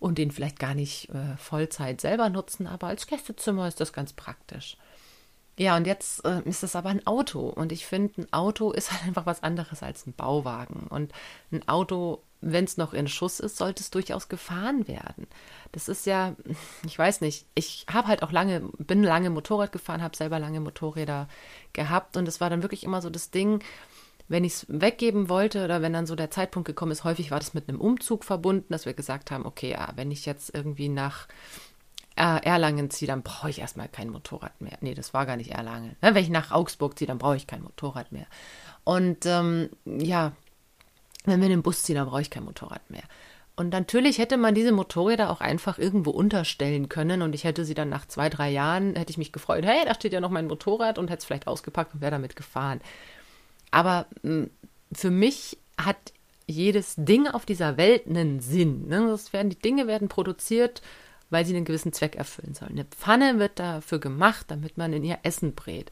und 0.00 0.18
den 0.18 0.30
vielleicht 0.30 0.58
gar 0.58 0.74
nicht 0.74 1.10
äh, 1.10 1.36
Vollzeit 1.36 2.00
selber 2.00 2.28
nutzen, 2.28 2.66
aber 2.66 2.88
als 2.88 3.06
Gästezimmer 3.06 3.66
ist 3.66 3.80
das 3.80 3.92
ganz 3.92 4.12
praktisch. 4.12 4.76
Ja, 5.58 5.76
und 5.76 5.88
jetzt 5.88 6.24
äh, 6.24 6.40
ist 6.44 6.62
es 6.62 6.76
aber 6.76 6.88
ein 6.90 7.04
Auto 7.06 7.48
und 7.48 7.72
ich 7.72 7.84
finde, 7.84 8.22
ein 8.22 8.32
Auto 8.32 8.70
ist 8.72 8.92
halt 8.92 9.04
einfach 9.04 9.26
was 9.26 9.42
anderes 9.42 9.82
als 9.82 10.06
ein 10.06 10.12
Bauwagen. 10.14 10.86
Und 10.88 11.12
ein 11.50 11.66
Auto, 11.66 12.22
wenn 12.40 12.64
es 12.64 12.76
noch 12.76 12.94
in 12.94 13.08
Schuss 13.08 13.40
ist, 13.40 13.56
sollte 13.56 13.82
es 13.82 13.90
durchaus 13.90 14.28
gefahren 14.28 14.86
werden. 14.86 15.26
Das 15.72 15.88
ist 15.88 16.06
ja, 16.06 16.36
ich 16.86 16.96
weiß 16.96 17.20
nicht, 17.22 17.46
ich 17.56 17.86
habe 17.92 18.06
halt 18.06 18.22
auch 18.22 18.30
lange, 18.30 18.60
bin 18.78 19.02
lange 19.02 19.30
Motorrad 19.30 19.72
gefahren, 19.72 20.02
habe 20.02 20.16
selber 20.16 20.38
lange 20.38 20.60
Motorräder 20.60 21.28
gehabt 21.72 22.16
und 22.16 22.28
es 22.28 22.40
war 22.40 22.50
dann 22.50 22.62
wirklich 22.62 22.84
immer 22.84 23.02
so 23.02 23.10
das 23.10 23.32
Ding, 23.32 23.60
wenn 24.28 24.44
ich 24.44 24.52
es 24.52 24.66
weggeben 24.68 25.28
wollte 25.28 25.64
oder 25.64 25.82
wenn 25.82 25.92
dann 25.92 26.06
so 26.06 26.14
der 26.14 26.30
Zeitpunkt 26.30 26.66
gekommen 26.66 26.92
ist, 26.92 27.04
häufig 27.04 27.30
war 27.30 27.38
das 27.38 27.54
mit 27.54 27.68
einem 27.68 27.80
Umzug 27.80 28.24
verbunden, 28.24 28.72
dass 28.72 28.86
wir 28.86 28.94
gesagt 28.94 29.30
haben, 29.30 29.46
okay, 29.46 29.72
ja, 29.72 29.92
wenn 29.96 30.10
ich 30.10 30.26
jetzt 30.26 30.54
irgendwie 30.54 30.88
nach 30.88 31.26
äh, 32.16 32.44
Erlangen 32.44 32.90
ziehe, 32.90 33.06
dann 33.06 33.22
brauche 33.22 33.50
ich 33.50 33.60
erstmal 33.60 33.88
kein 33.88 34.10
Motorrad 34.10 34.60
mehr. 34.60 34.76
Nee, 34.80 34.94
das 34.94 35.14
war 35.14 35.24
gar 35.24 35.36
nicht 35.36 35.52
Erlangen. 35.52 35.96
Ja, 36.02 36.14
wenn 36.14 36.22
ich 36.22 36.30
nach 36.30 36.50
Augsburg 36.50 36.98
ziehe, 36.98 37.08
dann 37.08 37.18
brauche 37.18 37.36
ich 37.36 37.46
kein 37.46 37.62
Motorrad 37.62 38.12
mehr. 38.12 38.26
Und 38.84 39.24
ähm, 39.24 39.70
ja, 39.84 40.32
wenn 41.24 41.40
wir 41.40 41.46
in 41.46 41.52
den 41.52 41.62
Bus 41.62 41.82
ziehen, 41.82 41.96
dann 41.96 42.08
brauche 42.08 42.22
ich 42.22 42.30
kein 42.30 42.44
Motorrad 42.44 42.90
mehr. 42.90 43.04
Und 43.56 43.70
natürlich 43.70 44.18
hätte 44.18 44.36
man 44.36 44.54
diese 44.54 44.70
Motorräder 44.70 45.30
auch 45.30 45.40
einfach 45.40 45.78
irgendwo 45.78 46.10
unterstellen 46.10 46.88
können 46.88 47.22
und 47.22 47.34
ich 47.34 47.42
hätte 47.42 47.64
sie 47.64 47.74
dann 47.74 47.88
nach 47.88 48.06
zwei, 48.06 48.28
drei 48.28 48.50
Jahren, 48.50 48.94
hätte 48.94 49.10
ich 49.10 49.18
mich 49.18 49.32
gefreut, 49.32 49.64
hey, 49.66 49.84
da 49.84 49.94
steht 49.94 50.12
ja 50.12 50.20
noch 50.20 50.30
mein 50.30 50.46
Motorrad 50.46 50.96
und 50.96 51.10
hätte 51.10 51.18
es 51.18 51.24
vielleicht 51.24 51.48
ausgepackt 51.48 51.92
und 51.94 52.00
wäre 52.00 52.12
damit 52.12 52.36
gefahren. 52.36 52.80
Aber 53.70 54.06
hm, 54.22 54.50
für 54.92 55.10
mich 55.10 55.58
hat 55.76 56.12
jedes 56.46 56.94
Ding 56.96 57.28
auf 57.28 57.44
dieser 57.44 57.76
Welt 57.76 58.06
einen 58.06 58.40
Sinn. 58.40 58.88
Ne? 58.88 59.06
Das 59.08 59.32
werden, 59.32 59.50
die 59.50 59.58
Dinge 59.58 59.86
werden 59.86 60.08
produziert, 60.08 60.82
weil 61.30 61.44
sie 61.44 61.54
einen 61.54 61.66
gewissen 61.66 61.92
Zweck 61.92 62.16
erfüllen 62.16 62.54
sollen. 62.54 62.72
Eine 62.72 62.86
Pfanne 62.86 63.38
wird 63.38 63.58
dafür 63.58 63.98
gemacht, 63.98 64.46
damit 64.48 64.78
man 64.78 64.92
in 64.92 65.04
ihr 65.04 65.18
Essen 65.22 65.54
brät. 65.54 65.90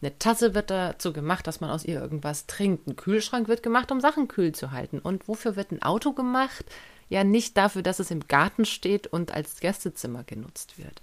Eine 0.00 0.16
Tasse 0.20 0.54
wird 0.54 0.70
dazu 0.70 1.12
gemacht, 1.12 1.48
dass 1.48 1.60
man 1.60 1.70
aus 1.70 1.84
ihr 1.84 2.00
irgendwas 2.00 2.46
trinkt. 2.46 2.86
Ein 2.86 2.94
Kühlschrank 2.94 3.48
wird 3.48 3.64
gemacht, 3.64 3.90
um 3.90 4.00
Sachen 4.00 4.28
kühl 4.28 4.52
zu 4.52 4.70
halten. 4.70 5.00
Und 5.00 5.26
wofür 5.26 5.56
wird 5.56 5.72
ein 5.72 5.82
Auto 5.82 6.12
gemacht? 6.12 6.64
ja 7.08 7.24
nicht 7.24 7.56
dafür, 7.56 7.82
dass 7.82 7.98
es 7.98 8.10
im 8.10 8.26
Garten 8.28 8.64
steht 8.64 9.06
und 9.06 9.32
als 9.32 9.60
Gästezimmer 9.60 10.24
genutzt 10.24 10.78
wird. 10.78 11.00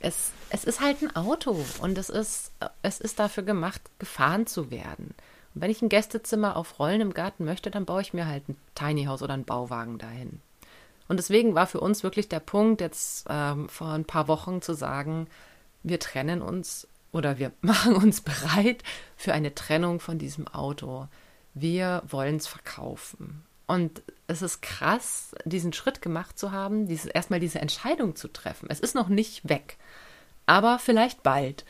Es, 0.00 0.30
es 0.50 0.64
ist 0.64 0.80
halt 0.80 1.02
ein 1.02 1.14
Auto 1.14 1.64
und 1.80 1.96
es 1.98 2.08
ist, 2.08 2.50
es 2.82 3.00
ist 3.00 3.18
dafür 3.18 3.44
gemacht, 3.44 3.80
gefahren 3.98 4.46
zu 4.46 4.70
werden. 4.70 5.14
Und 5.54 5.60
wenn 5.60 5.70
ich 5.70 5.82
ein 5.82 5.88
Gästezimmer 5.88 6.56
auf 6.56 6.78
Rollen 6.78 7.00
im 7.00 7.14
Garten 7.14 7.44
möchte, 7.44 7.70
dann 7.70 7.84
baue 7.84 8.02
ich 8.02 8.14
mir 8.14 8.26
halt 8.26 8.48
ein 8.48 8.56
Tiny 8.74 9.04
House 9.04 9.22
oder 9.22 9.34
einen 9.34 9.44
Bauwagen 9.44 9.98
dahin. 9.98 10.40
Und 11.08 11.18
deswegen 11.18 11.54
war 11.54 11.66
für 11.66 11.80
uns 11.80 12.02
wirklich 12.02 12.28
der 12.28 12.40
Punkt, 12.40 12.80
jetzt 12.80 13.26
ähm, 13.28 13.68
vor 13.68 13.88
ein 13.88 14.04
paar 14.04 14.28
Wochen 14.28 14.62
zu 14.62 14.74
sagen, 14.74 15.26
wir 15.82 15.98
trennen 15.98 16.40
uns 16.40 16.86
oder 17.12 17.38
wir 17.38 17.52
machen 17.60 17.94
uns 17.94 18.20
bereit 18.20 18.82
für 19.16 19.34
eine 19.34 19.54
Trennung 19.54 20.00
von 20.00 20.18
diesem 20.18 20.48
Auto. 20.48 21.08
Wir 21.54 22.02
wollen 22.08 22.36
es 22.36 22.46
verkaufen. 22.46 23.44
Und 23.66 24.02
es 24.26 24.42
ist 24.42 24.60
krass, 24.60 25.34
diesen 25.44 25.72
Schritt 25.72 26.02
gemacht 26.02 26.38
zu 26.38 26.52
haben, 26.52 26.86
diese, 26.88 27.10
erstmal 27.10 27.40
diese 27.40 27.60
Entscheidung 27.60 28.16
zu 28.16 28.28
treffen. 28.28 28.66
Es 28.70 28.80
ist 28.80 28.94
noch 28.94 29.08
nicht 29.08 29.48
weg, 29.48 29.76
aber 30.46 30.78
vielleicht 30.78 31.22
bald. 31.22 31.64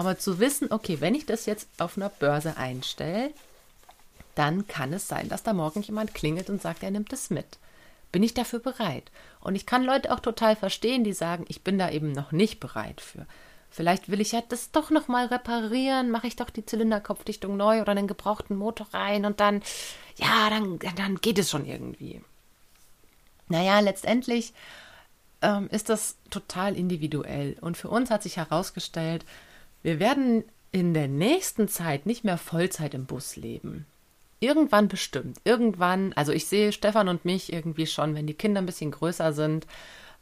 Aber 0.00 0.16
zu 0.16 0.38
wissen, 0.38 0.72
okay, 0.72 1.02
wenn 1.02 1.14
ich 1.14 1.26
das 1.26 1.44
jetzt 1.44 1.68
auf 1.76 1.98
einer 1.98 2.08
Börse 2.08 2.56
einstelle, 2.56 3.34
dann 4.34 4.66
kann 4.66 4.94
es 4.94 5.08
sein, 5.08 5.28
dass 5.28 5.42
da 5.42 5.52
morgen 5.52 5.82
jemand 5.82 6.14
klingelt 6.14 6.48
und 6.48 6.62
sagt, 6.62 6.82
er 6.82 6.90
nimmt 6.90 7.12
es 7.12 7.28
mit. 7.28 7.58
Bin 8.10 8.22
ich 8.22 8.32
dafür 8.32 8.60
bereit? 8.60 9.10
Und 9.40 9.56
ich 9.56 9.66
kann 9.66 9.84
Leute 9.84 10.10
auch 10.10 10.20
total 10.20 10.56
verstehen, 10.56 11.04
die 11.04 11.12
sagen, 11.12 11.44
ich 11.48 11.60
bin 11.60 11.78
da 11.78 11.90
eben 11.90 12.12
noch 12.12 12.32
nicht 12.32 12.60
bereit 12.60 13.02
für. 13.02 13.26
Vielleicht 13.70 14.10
will 14.10 14.22
ich 14.22 14.32
ja 14.32 14.42
das 14.48 14.70
doch 14.70 14.88
noch 14.88 15.06
mal 15.06 15.26
reparieren, 15.26 16.10
mache 16.10 16.28
ich 16.28 16.36
doch 16.36 16.48
die 16.48 16.64
Zylinderkopfdichtung 16.64 17.58
neu 17.58 17.82
oder 17.82 17.90
einen 17.90 18.08
gebrauchten 18.08 18.56
Motor 18.56 18.86
rein 18.94 19.26
und 19.26 19.38
dann, 19.38 19.60
ja, 20.16 20.48
dann, 20.48 20.78
dann 20.96 21.16
geht 21.16 21.38
es 21.38 21.50
schon 21.50 21.66
irgendwie. 21.66 22.22
Naja, 23.48 23.80
letztendlich 23.80 24.54
ähm, 25.42 25.68
ist 25.70 25.90
das 25.90 26.16
total 26.30 26.74
individuell. 26.74 27.58
Und 27.60 27.76
für 27.76 27.90
uns 27.90 28.10
hat 28.10 28.22
sich 28.22 28.38
herausgestellt, 28.38 29.26
wir 29.82 30.00
werden 30.00 30.44
in 30.72 30.94
der 30.94 31.08
nächsten 31.08 31.68
Zeit 31.68 32.06
nicht 32.06 32.24
mehr 32.24 32.38
Vollzeit 32.38 32.94
im 32.94 33.06
Bus 33.06 33.36
leben. 33.36 33.86
Irgendwann 34.38 34.88
bestimmt. 34.88 35.38
Irgendwann, 35.44 36.12
also 36.14 36.32
ich 36.32 36.46
sehe 36.46 36.72
Stefan 36.72 37.08
und 37.08 37.24
mich 37.24 37.52
irgendwie 37.52 37.86
schon, 37.86 38.14
wenn 38.14 38.26
die 38.26 38.34
Kinder 38.34 38.60
ein 38.60 38.66
bisschen 38.66 38.90
größer 38.90 39.32
sind, 39.32 39.66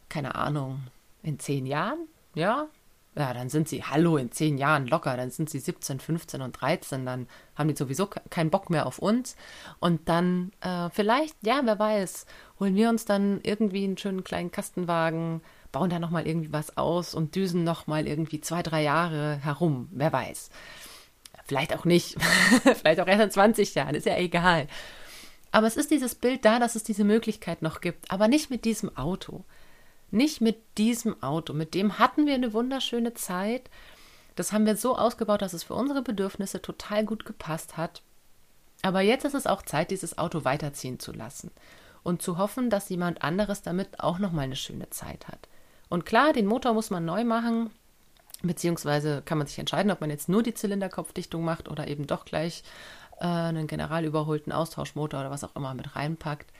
keine 0.08 0.34
Ahnung, 0.34 0.80
in 1.22 1.38
zehn 1.38 1.66
Jahren, 1.66 1.98
ja, 2.34 2.68
ja, 3.18 3.34
dann 3.34 3.48
sind 3.48 3.68
sie, 3.68 3.82
hallo, 3.82 4.16
in 4.16 4.30
zehn 4.30 4.58
Jahren 4.58 4.86
locker, 4.86 5.16
dann 5.16 5.30
sind 5.30 5.50
sie 5.50 5.58
17, 5.58 5.98
15 5.98 6.40
und 6.40 6.52
13, 6.52 7.04
dann 7.04 7.26
haben 7.56 7.68
die 7.68 7.76
sowieso 7.76 8.06
keinen 8.06 8.50
Bock 8.50 8.70
mehr 8.70 8.86
auf 8.86 9.00
uns. 9.00 9.34
Und 9.80 10.08
dann 10.08 10.52
äh, 10.60 10.88
vielleicht, 10.90 11.34
ja, 11.42 11.60
wer 11.64 11.78
weiß, 11.78 12.26
holen 12.60 12.76
wir 12.76 12.88
uns 12.88 13.06
dann 13.06 13.40
irgendwie 13.42 13.84
einen 13.84 13.98
schönen 13.98 14.22
kleinen 14.22 14.52
Kastenwagen, 14.52 15.40
bauen 15.72 15.90
da 15.90 15.98
nochmal 15.98 16.26
irgendwie 16.26 16.52
was 16.52 16.76
aus 16.76 17.14
und 17.14 17.34
düsen 17.34 17.64
nochmal 17.64 18.06
irgendwie 18.06 18.40
zwei, 18.40 18.62
drei 18.62 18.82
Jahre 18.82 19.36
herum, 19.42 19.88
wer 19.92 20.12
weiß. 20.12 20.50
Vielleicht 21.44 21.74
auch 21.74 21.84
nicht, 21.84 22.16
vielleicht 22.62 23.00
auch 23.00 23.06
erst 23.06 23.22
in 23.22 23.30
20 23.30 23.74
Jahren, 23.74 23.94
ist 23.94 24.06
ja 24.06 24.16
egal. 24.16 24.66
Aber 25.50 25.66
es 25.66 25.76
ist 25.76 25.90
dieses 25.90 26.14
Bild 26.14 26.44
da, 26.44 26.58
dass 26.58 26.74
es 26.74 26.82
diese 26.82 27.04
Möglichkeit 27.04 27.62
noch 27.62 27.80
gibt, 27.80 28.10
aber 28.10 28.28
nicht 28.28 28.50
mit 28.50 28.64
diesem 28.64 28.96
Auto. 28.96 29.44
Nicht 30.10 30.40
mit 30.40 30.56
diesem 30.78 31.22
Auto. 31.22 31.52
Mit 31.52 31.74
dem 31.74 31.98
hatten 31.98 32.26
wir 32.26 32.34
eine 32.34 32.52
wunderschöne 32.52 33.14
Zeit. 33.14 33.70
Das 34.36 34.52
haben 34.52 34.66
wir 34.66 34.76
so 34.76 34.96
ausgebaut, 34.96 35.42
dass 35.42 35.52
es 35.52 35.64
für 35.64 35.74
unsere 35.74 36.02
Bedürfnisse 36.02 36.62
total 36.62 37.04
gut 37.04 37.24
gepasst 37.24 37.76
hat. 37.76 38.02
Aber 38.82 39.00
jetzt 39.00 39.24
ist 39.24 39.34
es 39.34 39.46
auch 39.46 39.62
Zeit, 39.62 39.90
dieses 39.90 40.16
Auto 40.18 40.44
weiterziehen 40.44 40.98
zu 40.98 41.12
lassen 41.12 41.50
und 42.02 42.22
zu 42.22 42.38
hoffen, 42.38 42.70
dass 42.70 42.88
jemand 42.88 43.22
anderes 43.22 43.62
damit 43.62 44.00
auch 44.00 44.18
noch 44.18 44.32
mal 44.32 44.42
eine 44.42 44.56
schöne 44.56 44.88
Zeit 44.90 45.28
hat. 45.28 45.48
Und 45.88 46.06
klar, 46.06 46.32
den 46.32 46.46
Motor 46.46 46.74
muss 46.74 46.90
man 46.90 47.04
neu 47.04 47.24
machen, 47.24 47.70
beziehungsweise 48.42 49.22
kann 49.24 49.38
man 49.38 49.46
sich 49.46 49.58
entscheiden, 49.58 49.90
ob 49.90 50.00
man 50.00 50.10
jetzt 50.10 50.28
nur 50.28 50.42
die 50.42 50.54
Zylinderkopfdichtung 50.54 51.44
macht 51.44 51.68
oder 51.68 51.88
eben 51.88 52.06
doch 52.06 52.24
gleich 52.24 52.62
äh, 53.20 53.24
einen 53.24 53.66
general 53.66 54.04
überholten 54.04 54.52
Austauschmotor 54.52 55.20
oder 55.20 55.30
was 55.30 55.44
auch 55.44 55.56
immer 55.56 55.74
mit 55.74 55.96
reinpackt. 55.96 56.50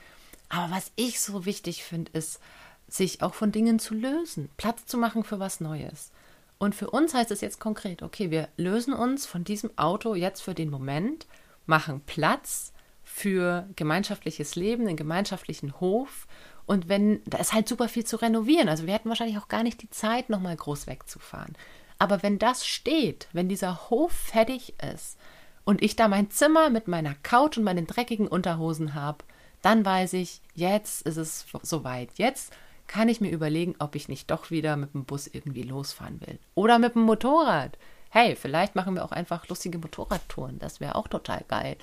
Aber 0.49 0.75
was 0.75 0.92
ich 0.97 1.20
so 1.20 1.44
wichtig 1.44 1.85
finde, 1.85 2.11
ist, 2.12 2.40
sich 2.88 3.23
auch 3.23 3.35
von 3.35 3.52
Dingen 3.52 3.78
zu 3.78 3.94
lösen, 3.94 4.49
Platz 4.56 4.87
zu 4.87 4.97
machen 4.97 5.23
für 5.23 5.38
was 5.38 5.61
Neues. 5.61 6.11
Und 6.58 6.75
für 6.75 6.90
uns 6.90 7.14
heißt 7.14 7.30
es 7.30 7.40
jetzt 7.40 7.61
konkret, 7.61 8.02
okay, 8.02 8.30
wir 8.30 8.49
lösen 8.56 8.92
uns 8.92 9.26
von 9.26 9.44
diesem 9.44 9.76
Auto 9.76 10.14
jetzt 10.14 10.40
für 10.40 10.54
den 10.54 10.70
Moment, 10.70 11.26
machen 11.66 12.00
Platz 12.06 12.73
für 13.04 13.68
gemeinschaftliches 13.76 14.56
Leben, 14.56 14.87
den 14.87 14.97
gemeinschaftlichen 14.97 15.78
Hof. 15.80 16.26
Und 16.68 16.90
wenn, 16.90 17.22
da 17.25 17.38
ist 17.38 17.54
halt 17.54 17.66
super 17.66 17.88
viel 17.88 18.04
zu 18.04 18.16
renovieren. 18.16 18.68
Also 18.68 18.87
wir 18.87 18.92
hätten 18.92 19.08
wahrscheinlich 19.08 19.38
auch 19.38 19.48
gar 19.48 19.62
nicht 19.62 19.80
die 19.80 19.88
Zeit, 19.88 20.28
nochmal 20.28 20.54
groß 20.54 20.87
wegzufahren. 20.87 21.56
Aber 21.98 22.22
wenn 22.22 22.38
das 22.38 22.66
steht, 22.66 23.26
wenn 23.32 23.48
dieser 23.48 23.88
Hof 23.88 24.12
fertig 24.12 24.75
ist 24.92 25.16
und 25.64 25.82
ich 25.82 25.96
da 25.96 26.08
mein 26.08 26.30
Zimmer 26.30 26.68
mit 26.68 26.87
meiner 26.87 27.14
Couch 27.22 27.56
und 27.56 27.64
meinen 27.64 27.87
dreckigen 27.87 28.28
Unterhosen 28.28 28.92
habe, 28.92 29.25
dann 29.62 29.82
weiß 29.82 30.12
ich, 30.12 30.42
jetzt 30.54 31.06
ist 31.06 31.16
es 31.16 31.46
soweit. 31.62 32.10
Jetzt 32.16 32.52
kann 32.87 33.08
ich 33.08 33.22
mir 33.22 33.30
überlegen, 33.30 33.75
ob 33.78 33.94
ich 33.94 34.08
nicht 34.08 34.30
doch 34.30 34.50
wieder 34.50 34.76
mit 34.76 34.92
dem 34.92 35.06
Bus 35.06 35.26
irgendwie 35.26 35.62
losfahren 35.62 36.20
will. 36.20 36.38
Oder 36.54 36.78
mit 36.78 36.94
dem 36.94 37.02
Motorrad. 37.02 37.78
Hey, 38.10 38.37
vielleicht 38.37 38.75
machen 38.75 38.94
wir 38.94 39.06
auch 39.06 39.12
einfach 39.12 39.48
lustige 39.48 39.78
Motorradtouren. 39.78 40.58
Das 40.58 40.80
wäre 40.80 40.96
auch 40.96 41.08
total 41.08 41.44
geil. 41.48 41.78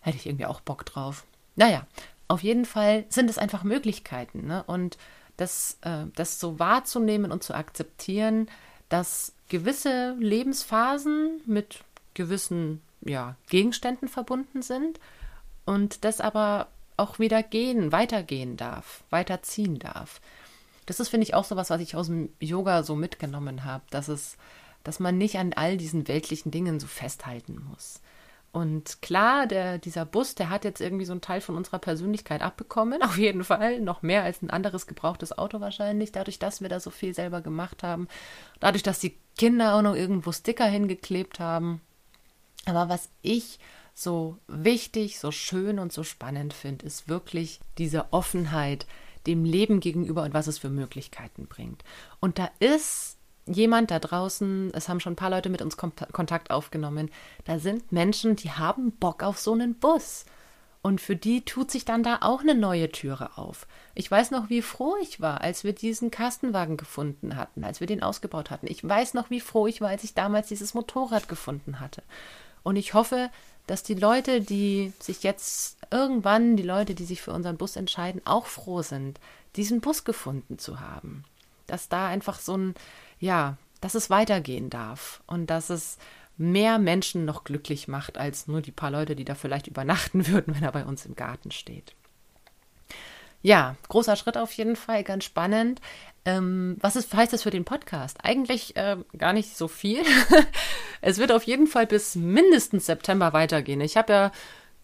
Hätte 0.00 0.16
ich 0.16 0.24
irgendwie 0.24 0.46
auch 0.46 0.62
Bock 0.62 0.86
drauf. 0.86 1.24
Naja, 1.56 1.86
auf 2.34 2.42
jeden 2.42 2.64
Fall 2.64 3.04
sind 3.10 3.30
es 3.30 3.38
einfach 3.38 3.62
Möglichkeiten. 3.62 4.48
Ne? 4.48 4.64
Und 4.66 4.98
das, 5.36 5.78
äh, 5.82 6.06
das 6.16 6.40
so 6.40 6.58
wahrzunehmen 6.58 7.30
und 7.30 7.44
zu 7.44 7.54
akzeptieren, 7.54 8.48
dass 8.88 9.32
gewisse 9.48 10.16
Lebensphasen 10.18 11.42
mit 11.46 11.84
gewissen 12.14 12.82
ja, 13.02 13.36
Gegenständen 13.48 14.08
verbunden 14.08 14.62
sind 14.62 14.98
und 15.64 16.04
das 16.04 16.20
aber 16.20 16.66
auch 16.96 17.20
wieder 17.20 17.44
gehen, 17.44 17.92
weitergehen 17.92 18.56
darf, 18.56 19.04
weiterziehen 19.10 19.78
darf. 19.78 20.20
Das 20.86 20.98
ist, 20.98 21.10
finde 21.10 21.26
ich, 21.26 21.34
auch 21.34 21.44
so 21.44 21.54
was, 21.54 21.70
was 21.70 21.80
ich 21.80 21.94
aus 21.94 22.08
dem 22.08 22.30
Yoga 22.40 22.82
so 22.82 22.96
mitgenommen 22.96 23.64
habe, 23.64 23.84
dass 23.90 24.08
es, 24.08 24.36
dass 24.82 24.98
man 24.98 25.18
nicht 25.18 25.38
an 25.38 25.52
all 25.52 25.76
diesen 25.76 26.08
weltlichen 26.08 26.50
Dingen 26.50 26.80
so 26.80 26.88
festhalten 26.88 27.64
muss. 27.70 28.00
Und 28.54 29.02
klar, 29.02 29.48
der, 29.48 29.78
dieser 29.78 30.04
Bus, 30.06 30.36
der 30.36 30.48
hat 30.48 30.64
jetzt 30.64 30.80
irgendwie 30.80 31.04
so 31.04 31.12
einen 31.12 31.20
Teil 31.20 31.40
von 31.40 31.56
unserer 31.56 31.80
Persönlichkeit 31.80 32.40
abbekommen, 32.40 33.02
auf 33.02 33.18
jeden 33.18 33.42
Fall, 33.42 33.80
noch 33.80 34.02
mehr 34.02 34.22
als 34.22 34.42
ein 34.42 34.50
anderes 34.50 34.86
gebrauchtes 34.86 35.36
Auto 35.36 35.60
wahrscheinlich, 35.60 36.12
dadurch, 36.12 36.38
dass 36.38 36.60
wir 36.60 36.68
da 36.68 36.78
so 36.78 36.90
viel 36.90 37.14
selber 37.14 37.40
gemacht 37.40 37.82
haben, 37.82 38.06
dadurch, 38.60 38.84
dass 38.84 39.00
die 39.00 39.18
Kinder 39.36 39.74
auch 39.74 39.82
noch 39.82 39.96
irgendwo 39.96 40.30
Sticker 40.30 40.66
hingeklebt 40.66 41.40
haben. 41.40 41.80
Aber 42.64 42.88
was 42.88 43.08
ich 43.22 43.58
so 43.92 44.38
wichtig, 44.46 45.18
so 45.18 45.32
schön 45.32 45.80
und 45.80 45.92
so 45.92 46.04
spannend 46.04 46.54
finde, 46.54 46.86
ist 46.86 47.08
wirklich 47.08 47.58
diese 47.76 48.12
Offenheit 48.12 48.86
dem 49.26 49.44
Leben 49.44 49.80
gegenüber 49.80 50.22
und 50.22 50.32
was 50.32 50.46
es 50.46 50.58
für 50.58 50.70
Möglichkeiten 50.70 51.48
bringt. 51.48 51.82
Und 52.20 52.38
da 52.38 52.48
ist 52.60 53.16
jemand 53.46 53.90
da 53.90 53.98
draußen, 53.98 54.72
es 54.74 54.88
haben 54.88 55.00
schon 55.00 55.14
ein 55.14 55.16
paar 55.16 55.30
Leute 55.30 55.50
mit 55.50 55.62
uns 55.62 55.76
Kontakt 55.76 56.50
aufgenommen, 56.50 57.10
da 57.44 57.58
sind 57.58 57.92
Menschen, 57.92 58.36
die 58.36 58.50
haben 58.50 58.92
Bock 58.92 59.22
auf 59.22 59.38
so 59.38 59.52
einen 59.52 59.74
Bus. 59.74 60.24
Und 60.82 61.00
für 61.00 61.16
die 61.16 61.42
tut 61.42 61.70
sich 61.70 61.86
dann 61.86 62.02
da 62.02 62.18
auch 62.20 62.42
eine 62.42 62.54
neue 62.54 62.90
Türe 62.90 63.38
auf. 63.38 63.66
Ich 63.94 64.10
weiß 64.10 64.30
noch, 64.30 64.50
wie 64.50 64.60
froh 64.60 64.96
ich 65.00 65.18
war, 65.18 65.40
als 65.40 65.64
wir 65.64 65.72
diesen 65.72 66.10
Kastenwagen 66.10 66.76
gefunden 66.76 67.36
hatten, 67.36 67.64
als 67.64 67.80
wir 67.80 67.86
den 67.86 68.02
ausgebaut 68.02 68.50
hatten. 68.50 68.66
Ich 68.66 68.86
weiß 68.86 69.14
noch, 69.14 69.30
wie 69.30 69.40
froh 69.40 69.66
ich 69.66 69.80
war, 69.80 69.88
als 69.88 70.04
ich 70.04 70.12
damals 70.12 70.48
dieses 70.48 70.74
Motorrad 70.74 71.26
gefunden 71.26 71.80
hatte. 71.80 72.02
Und 72.62 72.76
ich 72.76 72.92
hoffe, 72.92 73.30
dass 73.66 73.82
die 73.82 73.94
Leute, 73.94 74.42
die 74.42 74.92
sich 74.98 75.22
jetzt 75.22 75.78
irgendwann, 75.90 76.56
die 76.56 76.62
Leute, 76.62 76.94
die 76.94 77.06
sich 77.06 77.22
für 77.22 77.32
unseren 77.32 77.56
Bus 77.56 77.76
entscheiden, 77.76 78.20
auch 78.26 78.44
froh 78.44 78.82
sind, 78.82 79.18
diesen 79.56 79.80
Bus 79.80 80.04
gefunden 80.04 80.58
zu 80.58 80.80
haben. 80.80 81.24
Dass 81.66 81.88
da 81.88 82.08
einfach 82.08 82.38
so 82.38 82.58
ein, 82.58 82.74
ja, 83.18 83.56
dass 83.80 83.94
es 83.94 84.10
weitergehen 84.10 84.70
darf 84.70 85.22
und 85.26 85.48
dass 85.48 85.70
es 85.70 85.98
mehr 86.36 86.78
Menschen 86.78 87.24
noch 87.24 87.44
glücklich 87.44 87.86
macht, 87.86 88.18
als 88.18 88.48
nur 88.48 88.60
die 88.60 88.72
paar 88.72 88.90
Leute, 88.90 89.14
die 89.14 89.24
da 89.24 89.34
vielleicht 89.34 89.66
übernachten 89.66 90.26
würden, 90.28 90.54
wenn 90.54 90.62
er 90.62 90.72
bei 90.72 90.84
uns 90.84 91.06
im 91.06 91.14
Garten 91.14 91.50
steht. 91.50 91.94
Ja, 93.42 93.76
großer 93.88 94.16
Schritt 94.16 94.38
auf 94.38 94.52
jeden 94.52 94.74
Fall, 94.74 95.04
ganz 95.04 95.24
spannend. 95.24 95.82
Ähm, 96.24 96.78
was 96.80 96.96
ist, 96.96 97.12
heißt 97.12 97.34
das 97.34 97.42
für 97.42 97.50
den 97.50 97.66
Podcast? 97.66 98.16
Eigentlich 98.22 98.74
äh, 98.76 98.96
gar 99.18 99.34
nicht 99.34 99.54
so 99.54 99.68
viel. 99.68 100.02
es 101.02 101.18
wird 101.18 101.30
auf 101.30 101.42
jeden 101.42 101.66
Fall 101.66 101.86
bis 101.86 102.14
mindestens 102.14 102.86
September 102.86 103.34
weitergehen. 103.34 103.82
Ich 103.82 103.98
habe 103.98 104.12
ja 104.12 104.32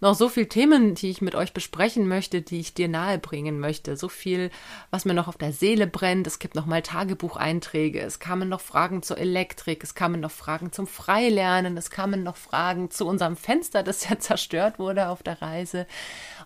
noch 0.01 0.15
so 0.15 0.29
viele 0.29 0.49
Themen, 0.49 0.95
die 0.95 1.11
ich 1.11 1.21
mit 1.21 1.35
euch 1.35 1.53
besprechen 1.53 2.09
möchte, 2.09 2.41
die 2.41 2.61
ich 2.61 2.73
dir 2.73 2.89
nahebringen 2.89 3.61
möchte. 3.61 3.97
So 3.97 4.09
viel, 4.09 4.51
was 4.91 5.05
mir 5.05 5.13
noch 5.13 5.29
auf 5.29 5.37
der 5.37 5.53
Seele 5.53 5.87
brennt. 5.87 6.27
Es 6.27 6.39
gibt 6.39 6.55
noch 6.55 6.67
mal 6.67 6.81
Tagebucheinträge. 6.81 8.01
Es 8.01 8.19
kamen 8.19 8.49
noch 8.49 8.63
Fragen 8.63 9.03
zur 9.03 9.19
Elektrik. 9.19 9.85
Es 9.85 9.95
kamen 9.95 10.21
noch 10.21 10.31
Fragen 10.31 10.73
zum 10.73 10.87
Freilernen. 10.87 11.77
Es 11.77 11.91
kamen 11.91 12.23
noch 12.23 12.37
Fragen 12.37 12.91
zu 12.91 13.07
unserem 13.07 13.37
Fenster, 13.37 13.83
das 13.83 14.09
ja 14.09 14.19
zerstört 14.19 14.79
wurde 14.79 15.09
auf 15.09 15.23
der 15.23 15.43
Reise. 15.43 15.87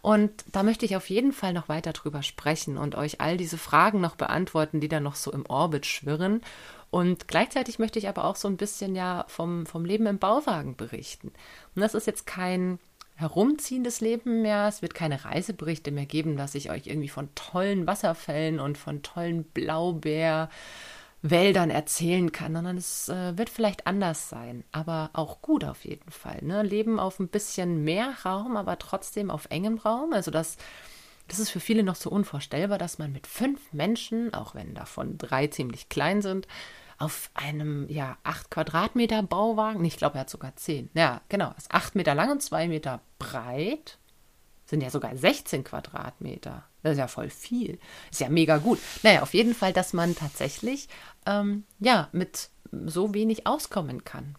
Und 0.02 0.32
da 0.50 0.64
möchte 0.64 0.84
ich 0.84 0.96
auf 0.96 1.08
jeden 1.08 1.32
Fall 1.32 1.52
noch 1.52 1.68
weiter 1.68 1.92
drüber 1.92 2.22
sprechen 2.22 2.76
und 2.76 2.96
euch 2.96 3.20
all 3.20 3.36
diese 3.36 3.58
Fragen 3.58 4.00
noch 4.00 4.16
beantworten, 4.16 4.80
die 4.80 4.88
da 4.88 4.98
noch 4.98 5.14
so 5.14 5.32
im 5.32 5.46
Orbit 5.46 5.86
schwirren. 5.86 6.42
Und 6.90 7.26
gleichzeitig 7.26 7.78
möchte 7.78 7.98
ich 7.98 8.08
aber 8.08 8.24
auch 8.24 8.36
so 8.36 8.46
ein 8.46 8.56
bisschen 8.56 8.94
ja 8.94 9.24
vom, 9.28 9.66
vom 9.66 9.84
Leben 9.84 10.06
im 10.06 10.18
Bauwagen 10.18 10.76
berichten. 10.76 11.32
Und 11.74 11.82
das 11.82 11.94
ist 11.94 12.06
jetzt 12.06 12.24
kein 12.26 12.78
herumziehendes 13.14 14.00
Leben 14.00 14.42
mehr. 14.42 14.66
Es 14.68 14.82
wird 14.82 14.94
keine 14.94 15.24
Reiseberichte 15.24 15.90
mehr 15.90 16.06
geben, 16.06 16.36
dass 16.36 16.54
ich 16.54 16.70
euch 16.70 16.86
irgendwie 16.86 17.08
von 17.08 17.28
tollen 17.34 17.86
Wasserfällen 17.86 18.58
und 18.60 18.76
von 18.76 19.02
tollen 19.02 19.44
Blaubeerwäldern 19.44 20.50
erzählen 21.70 22.32
kann, 22.32 22.54
sondern 22.54 22.76
es 22.76 23.08
äh, 23.08 23.38
wird 23.38 23.50
vielleicht 23.50 23.86
anders 23.86 24.28
sein, 24.28 24.64
aber 24.72 25.10
auch 25.12 25.42
gut 25.42 25.64
auf 25.64 25.84
jeden 25.84 26.10
Fall. 26.10 26.40
Ne? 26.42 26.62
Leben 26.62 26.98
auf 26.98 27.20
ein 27.20 27.28
bisschen 27.28 27.84
mehr 27.84 28.14
Raum, 28.24 28.56
aber 28.56 28.78
trotzdem 28.78 29.30
auf 29.30 29.46
engem 29.50 29.78
Raum. 29.78 30.12
Also 30.12 30.32
das, 30.32 30.56
das 31.28 31.38
ist 31.38 31.50
für 31.50 31.60
viele 31.60 31.84
noch 31.84 31.96
so 31.96 32.10
unvorstellbar, 32.10 32.78
dass 32.78 32.98
man 32.98 33.12
mit 33.12 33.28
fünf 33.28 33.72
Menschen, 33.72 34.34
auch 34.34 34.56
wenn 34.56 34.74
davon 34.74 35.18
drei 35.18 35.46
ziemlich 35.46 35.88
klein 35.88 36.20
sind, 36.20 36.48
auf 37.04 37.30
einem, 37.34 37.86
ja, 37.90 38.16
acht 38.22 38.50
Quadratmeter 38.50 39.22
Bauwagen, 39.22 39.84
ich 39.84 39.98
glaube, 39.98 40.16
er 40.16 40.22
hat 40.22 40.30
sogar 40.30 40.56
zehn, 40.56 40.88
ja, 40.94 41.20
genau, 41.28 41.52
ist 41.58 41.70
acht 41.70 41.94
Meter 41.94 42.14
lang 42.14 42.30
und 42.30 42.42
zwei 42.42 42.66
Meter 42.66 43.02
breit, 43.18 43.98
sind 44.64 44.80
ja 44.80 44.88
sogar 44.88 45.14
16 45.14 45.64
Quadratmeter. 45.64 46.64
Das 46.82 46.92
ist 46.92 46.98
ja 46.98 47.06
voll 47.06 47.28
viel. 47.28 47.78
Ist 48.10 48.20
ja 48.20 48.30
mega 48.30 48.56
gut. 48.56 48.78
Naja, 49.02 49.20
auf 49.20 49.34
jeden 49.34 49.54
Fall, 49.54 49.74
dass 49.74 49.92
man 49.92 50.16
tatsächlich, 50.16 50.88
ähm, 51.26 51.64
ja, 51.80 52.08
mit 52.12 52.48
so 52.86 53.12
wenig 53.12 53.46
auskommen 53.46 54.04
kann. 54.04 54.36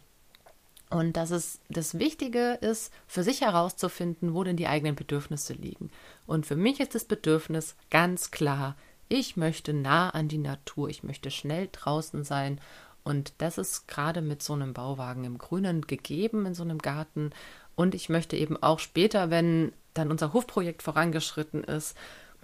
Und 0.90 1.18
dass 1.18 1.30
es 1.30 1.60
das 1.70 2.00
Wichtige 2.00 2.54
ist, 2.62 2.92
für 3.06 3.24
sich 3.24 3.42
herauszufinden, 3.42 4.34
wo 4.34 4.44
denn 4.44 4.58
die 4.58 4.68
eigenen 4.68 4.96
Bedürfnisse 4.96 5.54
liegen. 5.54 5.92
Und 6.26 6.48
für 6.48 6.56
mich 6.56 6.80
ist 6.80 6.96
das 6.96 7.06
Bedürfnis 7.06 7.76
ganz 7.92 8.32
klar, 8.32 8.76
ich 9.08 9.38
möchte 9.38 9.74
nah 9.74 10.10
an 10.10 10.28
die 10.28 10.38
Natur, 10.38 10.90
ich 10.90 11.04
möchte 11.04 11.32
schnell 11.32 11.70
draußen 11.72 12.24
sein. 12.24 12.60
Und 13.04 13.34
das 13.38 13.58
ist 13.58 13.88
gerade 13.88 14.22
mit 14.22 14.42
so 14.42 14.54
einem 14.54 14.74
Bauwagen 14.74 15.26
im 15.26 15.38
Grünen 15.38 15.82
gegeben, 15.82 16.46
in 16.46 16.56
so 16.56 16.64
einem 16.64 16.80
Garten. 16.80 17.32
Und 17.76 17.94
ich 17.94 18.10
möchte 18.10 18.36
eben 18.36 18.62
auch 18.62 18.80
später, 18.80 19.30
wenn 19.30 19.74
dann 19.94 20.12
unser 20.12 20.34
Hofprojekt 20.34 20.82
vorangeschritten 20.82 21.64
ist, 21.64 21.96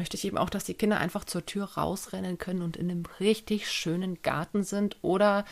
möchte 0.01 0.17
ich 0.17 0.25
eben 0.25 0.39
auch, 0.39 0.49
dass 0.49 0.63
die 0.63 0.73
Kinder 0.73 0.99
einfach 0.99 1.25
zur 1.25 1.45
Tür 1.45 1.65
rausrennen 1.77 2.39
können 2.39 2.63
und 2.63 2.75
in 2.75 2.89
einem 2.89 3.03
richtig 3.19 3.69
schönen 3.69 4.19
Garten 4.23 4.63
sind 4.63 4.97
oder 5.03 5.45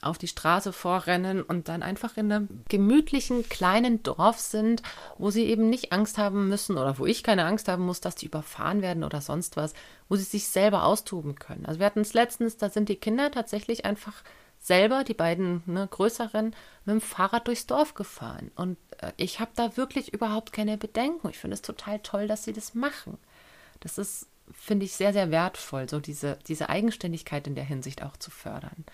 auf 0.00 0.18
die 0.18 0.26
Straße 0.26 0.72
vorrennen 0.72 1.40
und 1.40 1.68
dann 1.68 1.84
einfach 1.84 2.16
in 2.16 2.32
einem 2.32 2.48
gemütlichen 2.68 3.48
kleinen 3.48 4.02
Dorf 4.02 4.40
sind, 4.40 4.82
wo 5.18 5.30
sie 5.30 5.44
eben 5.44 5.70
nicht 5.70 5.92
Angst 5.92 6.18
haben 6.18 6.48
müssen 6.48 6.78
oder 6.78 6.98
wo 6.98 7.06
ich 7.06 7.22
keine 7.22 7.44
Angst 7.44 7.68
haben 7.68 7.86
muss, 7.86 8.00
dass 8.00 8.16
die 8.16 8.26
überfahren 8.26 8.82
werden 8.82 9.04
oder 9.04 9.20
sonst 9.20 9.56
was, 9.56 9.72
wo 10.08 10.16
sie 10.16 10.24
sich 10.24 10.48
selber 10.48 10.82
austoben 10.82 11.36
können. 11.36 11.64
Also 11.64 11.78
wir 11.78 11.86
hatten 11.86 12.00
es 12.00 12.12
letztens, 12.12 12.56
da 12.56 12.70
sind 12.70 12.88
die 12.88 12.96
Kinder 12.96 13.30
tatsächlich 13.30 13.84
einfach 13.84 14.24
selber, 14.58 15.04
die 15.04 15.14
beiden 15.14 15.62
ne, 15.66 15.86
größeren, 15.88 16.56
mit 16.86 16.92
dem 16.92 17.00
Fahrrad 17.00 17.46
durchs 17.46 17.68
Dorf 17.68 17.94
gefahren. 17.94 18.50
Und 18.56 18.78
äh, 18.98 19.12
ich 19.16 19.38
habe 19.38 19.52
da 19.54 19.76
wirklich 19.76 20.12
überhaupt 20.12 20.52
keine 20.52 20.76
Bedenken. 20.76 21.28
Ich 21.28 21.38
finde 21.38 21.54
es 21.54 21.62
total 21.62 22.00
toll, 22.00 22.26
dass 22.26 22.42
sie 22.42 22.52
das 22.52 22.74
machen. 22.74 23.18
Das 23.82 23.98
ist, 23.98 24.26
finde 24.52 24.84
ich, 24.84 24.92
sehr, 24.92 25.12
sehr 25.12 25.30
wertvoll, 25.30 25.88
so 25.88 26.00
diese, 26.00 26.38
diese 26.48 26.68
Eigenständigkeit 26.68 27.46
in 27.46 27.54
der 27.54 27.64
Hinsicht 27.64 28.02
auch 28.02 28.16
zu 28.16 28.30
fördern. 28.30 28.84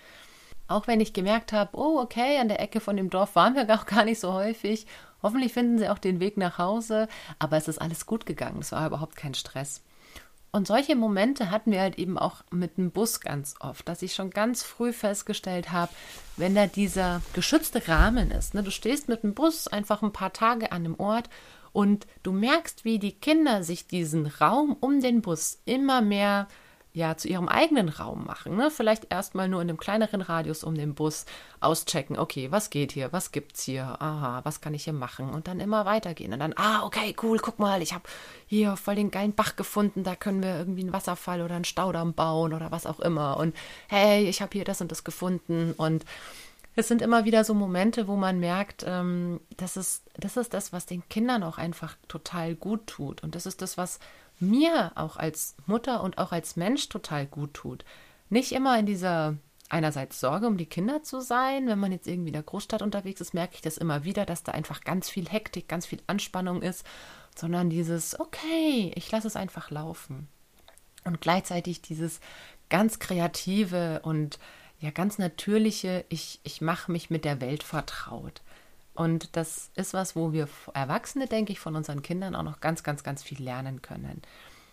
Auch 0.66 0.86
wenn 0.86 1.00
ich 1.00 1.14
gemerkt 1.14 1.52
habe, 1.52 1.76
oh, 1.76 1.98
okay, 1.98 2.38
an 2.38 2.48
der 2.48 2.60
Ecke 2.60 2.80
von 2.80 2.96
dem 2.96 3.10
Dorf 3.10 3.34
waren 3.34 3.54
wir 3.54 3.68
auch 3.74 3.86
gar 3.86 4.04
nicht 4.04 4.20
so 4.20 4.32
häufig. 4.32 4.86
Hoffentlich 5.22 5.52
finden 5.52 5.78
sie 5.78 5.88
auch 5.88 5.98
den 5.98 6.20
Weg 6.20 6.36
nach 6.36 6.58
Hause. 6.58 7.08
Aber 7.38 7.56
es 7.56 7.68
ist 7.68 7.80
alles 7.80 8.06
gut 8.06 8.26
gegangen. 8.26 8.60
Es 8.60 8.72
war 8.72 8.86
überhaupt 8.86 9.16
kein 9.16 9.34
Stress. 9.34 9.82
Und 10.50 10.66
solche 10.66 10.96
Momente 10.96 11.50
hatten 11.50 11.72
wir 11.72 11.80
halt 11.80 11.98
eben 11.98 12.18
auch 12.18 12.42
mit 12.50 12.78
dem 12.78 12.90
Bus 12.90 13.20
ganz 13.20 13.54
oft, 13.60 13.86
dass 13.86 14.00
ich 14.00 14.14
schon 14.14 14.30
ganz 14.30 14.62
früh 14.62 14.94
festgestellt 14.94 15.72
habe, 15.72 15.92
wenn 16.36 16.54
da 16.54 16.66
dieser 16.66 17.20
geschützte 17.34 17.86
Rahmen 17.86 18.30
ist, 18.30 18.54
ne, 18.54 18.62
du 18.62 18.70
stehst 18.70 19.08
mit 19.08 19.22
dem 19.22 19.34
Bus 19.34 19.68
einfach 19.68 20.02
ein 20.02 20.12
paar 20.12 20.32
Tage 20.32 20.72
an 20.72 20.84
dem 20.84 20.98
Ort 20.98 21.28
und 21.72 22.06
du 22.22 22.32
merkst, 22.32 22.84
wie 22.84 22.98
die 22.98 23.12
Kinder 23.12 23.62
sich 23.62 23.86
diesen 23.86 24.26
Raum 24.26 24.76
um 24.80 25.00
den 25.00 25.22
Bus 25.22 25.60
immer 25.64 26.00
mehr 26.00 26.48
ja 26.98 27.16
zu 27.16 27.28
ihrem 27.28 27.48
eigenen 27.48 27.88
Raum 27.88 28.24
machen. 28.24 28.56
Ne? 28.56 28.70
Vielleicht 28.70 29.10
erstmal 29.10 29.48
nur 29.48 29.62
in 29.62 29.68
einem 29.68 29.78
kleineren 29.78 30.20
Radius 30.20 30.64
um 30.64 30.74
den 30.74 30.94
Bus 30.94 31.26
auschecken. 31.60 32.18
Okay, 32.18 32.50
was 32.50 32.70
geht 32.70 32.92
hier? 32.92 33.12
Was 33.12 33.32
gibt's 33.32 33.62
hier? 33.62 33.84
Aha, 34.00 34.40
was 34.44 34.60
kann 34.60 34.74
ich 34.74 34.84
hier 34.84 34.92
machen? 34.92 35.30
Und 35.30 35.48
dann 35.48 35.60
immer 35.60 35.86
weitergehen. 35.86 36.32
Und 36.32 36.40
dann, 36.40 36.54
ah, 36.56 36.84
okay, 36.84 37.14
cool, 37.22 37.38
guck 37.38 37.58
mal, 37.58 37.82
ich 37.82 37.94
habe 37.94 38.04
hier 38.46 38.76
voll 38.76 38.96
den 38.96 39.10
geilen 39.10 39.34
Bach 39.34 39.56
gefunden. 39.56 40.02
Da 40.02 40.16
können 40.16 40.42
wir 40.42 40.58
irgendwie 40.58 40.82
einen 40.82 40.92
Wasserfall 40.92 41.40
oder 41.42 41.54
einen 41.54 41.64
Staudamm 41.64 42.14
bauen 42.14 42.52
oder 42.52 42.70
was 42.70 42.86
auch 42.86 43.00
immer. 43.00 43.36
Und 43.36 43.54
hey, 43.88 44.28
ich 44.28 44.42
habe 44.42 44.52
hier 44.52 44.64
das 44.64 44.80
und 44.80 44.90
das 44.90 45.04
gefunden. 45.04 45.72
Und 45.76 46.04
es 46.78 46.86
sind 46.86 47.02
immer 47.02 47.24
wieder 47.24 47.42
so 47.42 47.54
Momente, 47.54 48.06
wo 48.06 48.14
man 48.14 48.38
merkt, 48.38 48.84
ähm, 48.86 49.40
das, 49.56 49.76
ist, 49.76 50.04
das 50.16 50.36
ist 50.36 50.54
das, 50.54 50.72
was 50.72 50.86
den 50.86 51.06
Kindern 51.08 51.42
auch 51.42 51.58
einfach 51.58 51.96
total 52.06 52.54
gut 52.54 52.86
tut. 52.86 53.20
Und 53.24 53.34
das 53.34 53.46
ist 53.46 53.62
das, 53.62 53.76
was 53.76 53.98
mir 54.38 54.92
auch 54.94 55.16
als 55.16 55.56
Mutter 55.66 56.04
und 56.04 56.18
auch 56.18 56.30
als 56.30 56.54
Mensch 56.54 56.88
total 56.88 57.26
gut 57.26 57.52
tut. 57.52 57.84
Nicht 58.28 58.52
immer 58.52 58.78
in 58.78 58.86
dieser 58.86 59.34
einerseits 59.68 60.20
Sorge 60.20 60.46
um 60.46 60.56
die 60.56 60.66
Kinder 60.66 61.02
zu 61.02 61.20
sein. 61.20 61.66
Wenn 61.66 61.80
man 61.80 61.90
jetzt 61.90 62.06
irgendwie 62.06 62.28
in 62.28 62.34
der 62.34 62.44
Großstadt 62.44 62.80
unterwegs 62.80 63.20
ist, 63.20 63.34
merke 63.34 63.56
ich 63.56 63.60
das 63.60 63.76
immer 63.76 64.04
wieder, 64.04 64.24
dass 64.24 64.44
da 64.44 64.52
einfach 64.52 64.82
ganz 64.82 65.10
viel 65.10 65.28
Hektik, 65.28 65.66
ganz 65.66 65.84
viel 65.84 66.00
Anspannung 66.06 66.62
ist, 66.62 66.86
sondern 67.34 67.70
dieses, 67.70 68.20
okay, 68.20 68.92
ich 68.94 69.10
lasse 69.10 69.26
es 69.26 69.34
einfach 69.34 69.72
laufen. 69.72 70.28
Und 71.02 71.20
gleichzeitig 71.20 71.82
dieses 71.82 72.20
ganz 72.68 73.00
kreative 73.00 73.98
und 74.04 74.38
ja 74.80 74.90
ganz 74.90 75.18
natürliche, 75.18 76.04
ich, 76.08 76.40
ich 76.42 76.60
mache 76.60 76.92
mich 76.92 77.10
mit 77.10 77.24
der 77.24 77.40
Welt 77.40 77.62
vertraut. 77.62 78.42
Und 78.94 79.36
das 79.36 79.70
ist 79.76 79.94
was, 79.94 80.16
wo 80.16 80.32
wir 80.32 80.48
Erwachsene, 80.74 81.26
denke 81.26 81.52
ich, 81.52 81.60
von 81.60 81.76
unseren 81.76 82.02
Kindern 82.02 82.34
auch 82.34 82.42
noch 82.42 82.60
ganz, 82.60 82.82
ganz, 82.82 83.04
ganz 83.04 83.22
viel 83.22 83.40
lernen 83.42 83.80
können. 83.80 84.22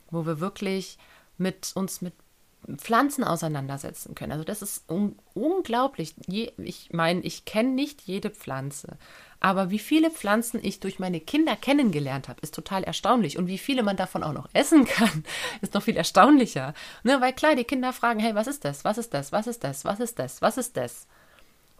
Wo 0.10 0.26
wir 0.26 0.39
wirklich 0.39 0.98
mit 1.38 1.72
uns 1.76 2.02
mit 2.02 2.13
Pflanzen 2.78 3.23
auseinandersetzen 3.23 4.15
können. 4.15 4.32
Also 4.32 4.43
das 4.43 4.62
ist 4.62 4.89
un 4.89 5.17
unglaublich. 5.34 6.15
Je, 6.28 6.51
ich 6.58 6.89
meine, 6.91 7.21
ich 7.21 7.45
kenne 7.45 7.69
nicht 7.69 8.01
jede 8.04 8.30
Pflanze, 8.30 8.97
aber 9.39 9.69
wie 9.69 9.80
viele 9.80 10.10
Pflanzen 10.10 10.60
ich 10.63 10.80
durch 10.80 10.97
meine 10.97 11.19
Kinder 11.19 11.56
kennengelernt 11.56 12.28
habe, 12.28 12.41
ist 12.41 12.56
total 12.56 12.84
erstaunlich. 12.84 13.38
Und 13.38 13.47
wie 13.47 13.58
viele 13.58 13.84
man 13.84 13.97
davon 13.97 14.23
auch 14.23 14.34
noch 14.34 14.49
essen 14.54 14.86
kann, 14.86 15.23
ist 15.62 15.73
noch 15.73 15.84
viel 15.84 15.97
erstaunlicher. 15.97 16.73
Ne, 17.04 17.21
weil 17.21 17.34
klar, 17.34 17.56
die 17.56 17.63
Kinder 17.63 17.93
fragen, 17.93 18.19
hey, 18.19 18.34
was 18.36 18.47
ist 18.47 18.65
das? 18.65 18.84
Was 18.84 18.97
ist 18.97 19.13
das? 19.13 19.32
Was 19.32 19.47
ist 19.47 19.63
das? 19.63 19.86
Was 19.86 19.99
ist 19.99 20.17
das? 20.17 20.41
Was 20.41 20.58
ist 20.58 20.78
das? 20.78 21.08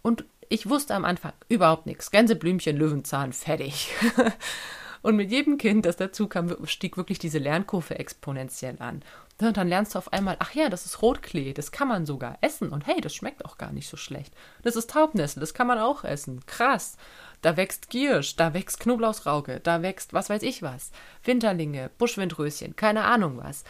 Und 0.02 0.26
ich 0.50 0.70
wusste 0.70 0.94
am 0.94 1.06
Anfang 1.06 1.34
überhaupt 1.50 1.88
nichts. 1.88 2.12
Gänseblümchen, 2.12 2.78
Löwenzahn, 2.78 3.34
fertig. 3.34 3.90
Und 5.06 5.18
mit 5.18 5.30
jedem 5.30 5.60
Kind, 5.60 5.86
das 5.86 5.98
dazu 5.98 6.28
kam, 6.28 6.58
stieg 6.66 6.98
wirklich 6.98 7.20
diese 7.20 7.38
Lernkurve 7.38 8.00
exponentiell 8.00 8.78
an. 8.80 9.04
Und 9.40 9.56
dann 9.56 9.68
lernst 9.68 9.94
du 9.94 10.00
auf 10.00 10.12
einmal, 10.12 10.36
ach 10.40 10.56
ja, 10.56 10.68
das 10.68 10.88
ist 10.88 11.04
Rotklee, 11.04 11.54
das 11.54 11.72
kann 11.72 11.88
man 11.88 12.08
sogar 12.08 12.40
essen. 12.42 12.70
Und 12.70 12.88
hey, 12.88 13.02
das 13.02 13.14
schmeckt 13.14 13.46
auch 13.46 13.60
gar 13.60 13.72
nicht 13.72 13.88
so 13.88 13.98
schlecht. 13.98 14.34
Das 14.64 14.76
ist 14.76 14.90
Taubnessel, 14.90 15.42
das 15.42 15.54
kann 15.54 15.68
man 15.68 15.78
auch 15.78 16.06
essen. 16.06 16.44
Krass. 16.48 16.98
Da 17.44 17.56
wächst 17.56 17.92
Giersch, 17.92 18.36
da 18.36 18.56
wächst 18.56 18.80
Knoblauchsrauke, 18.80 19.60
da 19.60 19.84
wächst 19.84 20.14
was 20.14 20.32
weiß 20.32 20.42
ich 20.42 20.64
was. 20.64 20.90
Winterlinge, 21.24 21.92
Buschwindröschen, 22.00 22.76
keine 22.76 23.04
Ahnung 23.04 23.38
was. 23.38 23.64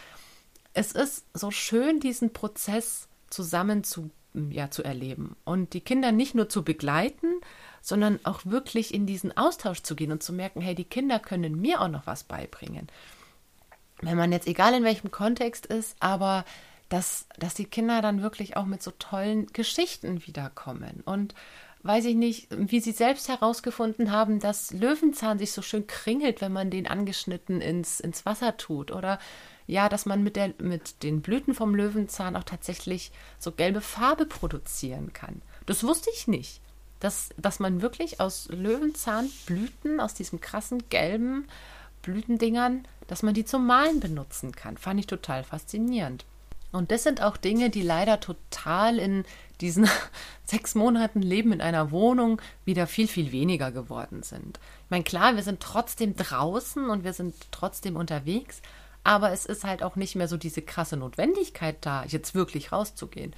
Es 0.72 0.92
ist 0.92 1.26
so 1.34 1.50
schön, 1.50 2.00
diesen 2.00 2.32
Prozess 2.32 3.08
zusammen 3.28 3.84
zu 3.84 4.08
ja, 4.50 4.70
zu 4.70 4.82
erleben. 4.82 5.36
Und 5.44 5.72
die 5.72 5.80
Kinder 5.80 6.12
nicht 6.12 6.34
nur 6.34 6.48
zu 6.48 6.62
begleiten, 6.62 7.40
sondern 7.86 8.18
auch 8.24 8.40
wirklich 8.44 8.92
in 8.92 9.06
diesen 9.06 9.36
Austausch 9.36 9.80
zu 9.80 9.94
gehen 9.94 10.10
und 10.10 10.20
zu 10.20 10.32
merken, 10.32 10.60
hey, 10.60 10.74
die 10.74 10.82
Kinder 10.82 11.20
können 11.20 11.60
mir 11.60 11.80
auch 11.80 11.86
noch 11.86 12.04
was 12.04 12.24
beibringen. 12.24 12.88
Wenn 14.02 14.16
man 14.16 14.32
jetzt, 14.32 14.48
egal 14.48 14.74
in 14.74 14.82
welchem 14.82 15.12
Kontext 15.12 15.66
ist, 15.66 15.94
aber 16.00 16.44
dass, 16.88 17.28
dass 17.38 17.54
die 17.54 17.64
Kinder 17.64 18.02
dann 18.02 18.22
wirklich 18.22 18.56
auch 18.56 18.64
mit 18.64 18.82
so 18.82 18.90
tollen 18.90 19.46
Geschichten 19.52 20.26
wiederkommen. 20.26 21.04
Und 21.04 21.36
weiß 21.84 22.06
ich 22.06 22.16
nicht, 22.16 22.48
wie 22.50 22.80
sie 22.80 22.90
selbst 22.90 23.28
herausgefunden 23.28 24.10
haben, 24.10 24.40
dass 24.40 24.72
Löwenzahn 24.72 25.38
sich 25.38 25.52
so 25.52 25.62
schön 25.62 25.86
kringelt, 25.86 26.40
wenn 26.40 26.52
man 26.52 26.70
den 26.70 26.88
angeschnitten 26.88 27.60
ins, 27.60 28.00
ins 28.00 28.26
Wasser 28.26 28.56
tut. 28.56 28.90
Oder 28.90 29.20
ja, 29.68 29.88
dass 29.88 30.06
man 30.06 30.24
mit, 30.24 30.34
der, 30.34 30.54
mit 30.58 31.04
den 31.04 31.22
Blüten 31.22 31.54
vom 31.54 31.72
Löwenzahn 31.76 32.34
auch 32.34 32.42
tatsächlich 32.42 33.12
so 33.38 33.52
gelbe 33.52 33.80
Farbe 33.80 34.26
produzieren 34.26 35.12
kann. 35.12 35.40
Das 35.66 35.84
wusste 35.84 36.10
ich 36.12 36.26
nicht. 36.26 36.60
Dass, 37.00 37.30
dass 37.36 37.60
man 37.60 37.82
wirklich 37.82 38.20
aus 38.20 38.48
Löwenzahnblüten, 38.50 40.00
aus 40.00 40.14
diesem 40.14 40.40
krassen 40.40 40.88
gelben 40.88 41.46
Blütendingern, 42.02 42.86
dass 43.06 43.22
man 43.22 43.34
die 43.34 43.44
zum 43.44 43.66
Malen 43.66 44.00
benutzen 44.00 44.52
kann. 44.52 44.76
Fand 44.76 45.00
ich 45.00 45.06
total 45.06 45.44
faszinierend. 45.44 46.24
Und 46.72 46.90
das 46.90 47.02
sind 47.02 47.22
auch 47.22 47.36
Dinge, 47.36 47.70
die 47.70 47.82
leider 47.82 48.20
total 48.20 48.98
in 48.98 49.24
diesen 49.60 49.88
sechs 50.44 50.74
Monaten 50.74 51.22
Leben 51.22 51.52
in 51.52 51.60
einer 51.60 51.90
Wohnung 51.90 52.40
wieder 52.64 52.86
viel, 52.86 53.08
viel 53.08 53.32
weniger 53.32 53.70
geworden 53.70 54.22
sind. 54.22 54.58
Ich 54.84 54.90
meine, 54.90 55.04
klar, 55.04 55.36
wir 55.36 55.42
sind 55.42 55.60
trotzdem 55.60 56.16
draußen 56.16 56.88
und 56.90 57.04
wir 57.04 57.12
sind 57.12 57.34
trotzdem 57.50 57.96
unterwegs, 57.96 58.60
aber 59.04 59.32
es 59.32 59.46
ist 59.46 59.64
halt 59.64 59.82
auch 59.82 59.96
nicht 59.96 60.16
mehr 60.16 60.28
so 60.28 60.36
diese 60.36 60.62
krasse 60.62 60.96
Notwendigkeit 60.96 61.76
da, 61.80 62.04
jetzt 62.04 62.34
wirklich 62.34 62.72
rauszugehen. 62.72 63.34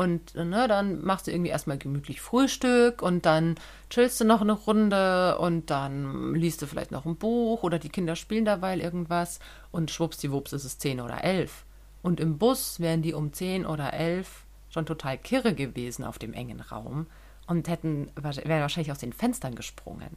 Und 0.00 0.34
ne, 0.34 0.66
dann 0.66 1.04
machst 1.04 1.26
du 1.26 1.30
irgendwie 1.30 1.50
erstmal 1.50 1.76
gemütlich 1.76 2.22
Frühstück 2.22 3.02
und 3.02 3.26
dann 3.26 3.56
chillst 3.90 4.18
du 4.18 4.24
noch 4.24 4.40
eine 4.40 4.54
Runde 4.54 5.36
und 5.36 5.68
dann 5.68 6.34
liest 6.34 6.62
du 6.62 6.66
vielleicht 6.66 6.90
noch 6.90 7.04
ein 7.04 7.16
Buch 7.16 7.64
oder 7.64 7.78
die 7.78 7.90
Kinder 7.90 8.16
spielen 8.16 8.46
dabei 8.46 8.78
irgendwas 8.78 9.40
und 9.70 9.90
schwuppsdiwupps 9.90 10.54
ist 10.54 10.64
es 10.64 10.78
zehn 10.78 11.02
oder 11.02 11.22
elf. 11.22 11.66
Und 12.00 12.18
im 12.18 12.38
Bus 12.38 12.80
wären 12.80 13.02
die 13.02 13.12
um 13.12 13.34
zehn 13.34 13.66
oder 13.66 13.92
elf 13.92 14.46
schon 14.70 14.86
total 14.86 15.18
kirre 15.18 15.54
gewesen 15.54 16.02
auf 16.02 16.18
dem 16.18 16.32
engen 16.32 16.62
Raum 16.62 17.06
und 17.46 17.68
hätten 17.68 18.10
wären 18.14 18.62
wahrscheinlich 18.62 18.92
aus 18.92 19.00
den 19.00 19.12
Fenstern 19.12 19.54
gesprungen. 19.54 20.16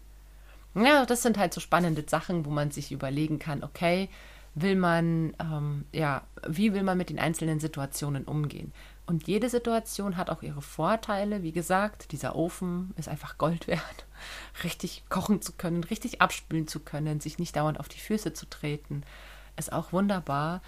Ja, 0.76 1.06
das 1.06 1.24
sind 1.24 1.38
halt 1.38 1.54
so 1.54 1.60
spannende 1.60 2.06
Sachen, 2.08 2.46
wo 2.46 2.52
man 2.52 2.72
sich 2.72 2.94
überlegen 2.94 3.38
kann, 3.38 3.66
okay, 3.66 4.08
will 4.56 4.76
man, 4.76 5.34
ähm, 5.42 5.84
ja, 5.92 6.22
wie 6.48 6.74
will 6.74 6.84
man 6.84 6.98
mit 6.98 7.10
den 7.10 7.20
einzelnen 7.20 7.60
Situationen 7.60 8.24
umgehen? 8.24 8.72
Und 9.06 9.28
jede 9.28 9.50
Situation 9.50 10.16
hat 10.16 10.30
auch 10.30 10.44
ihre 10.44 10.62
Vorteile. 10.62 11.44
Wie 11.44 11.52
gesagt, 11.52 12.12
dieser 12.14 12.36
Ofen 12.36 12.94
ist 12.96 13.10
einfach 13.10 13.38
Gold 13.38 13.68
wert. 13.68 14.06
Richtig 14.64 15.04
kochen 15.10 15.42
zu 15.42 15.52
können, 15.52 15.84
richtig 15.84 16.22
abspülen 16.22 16.68
zu 16.68 16.80
können, 16.80 17.20
sich 17.20 17.38
nicht 17.38 17.56
dauernd 17.56 17.80
auf 17.80 17.90
die 17.90 18.00
Füße 18.00 18.34
zu 18.34 18.50
treten, 18.50 19.04
ist 19.58 19.74
auch 19.74 19.92
wunderbar. 19.92 20.62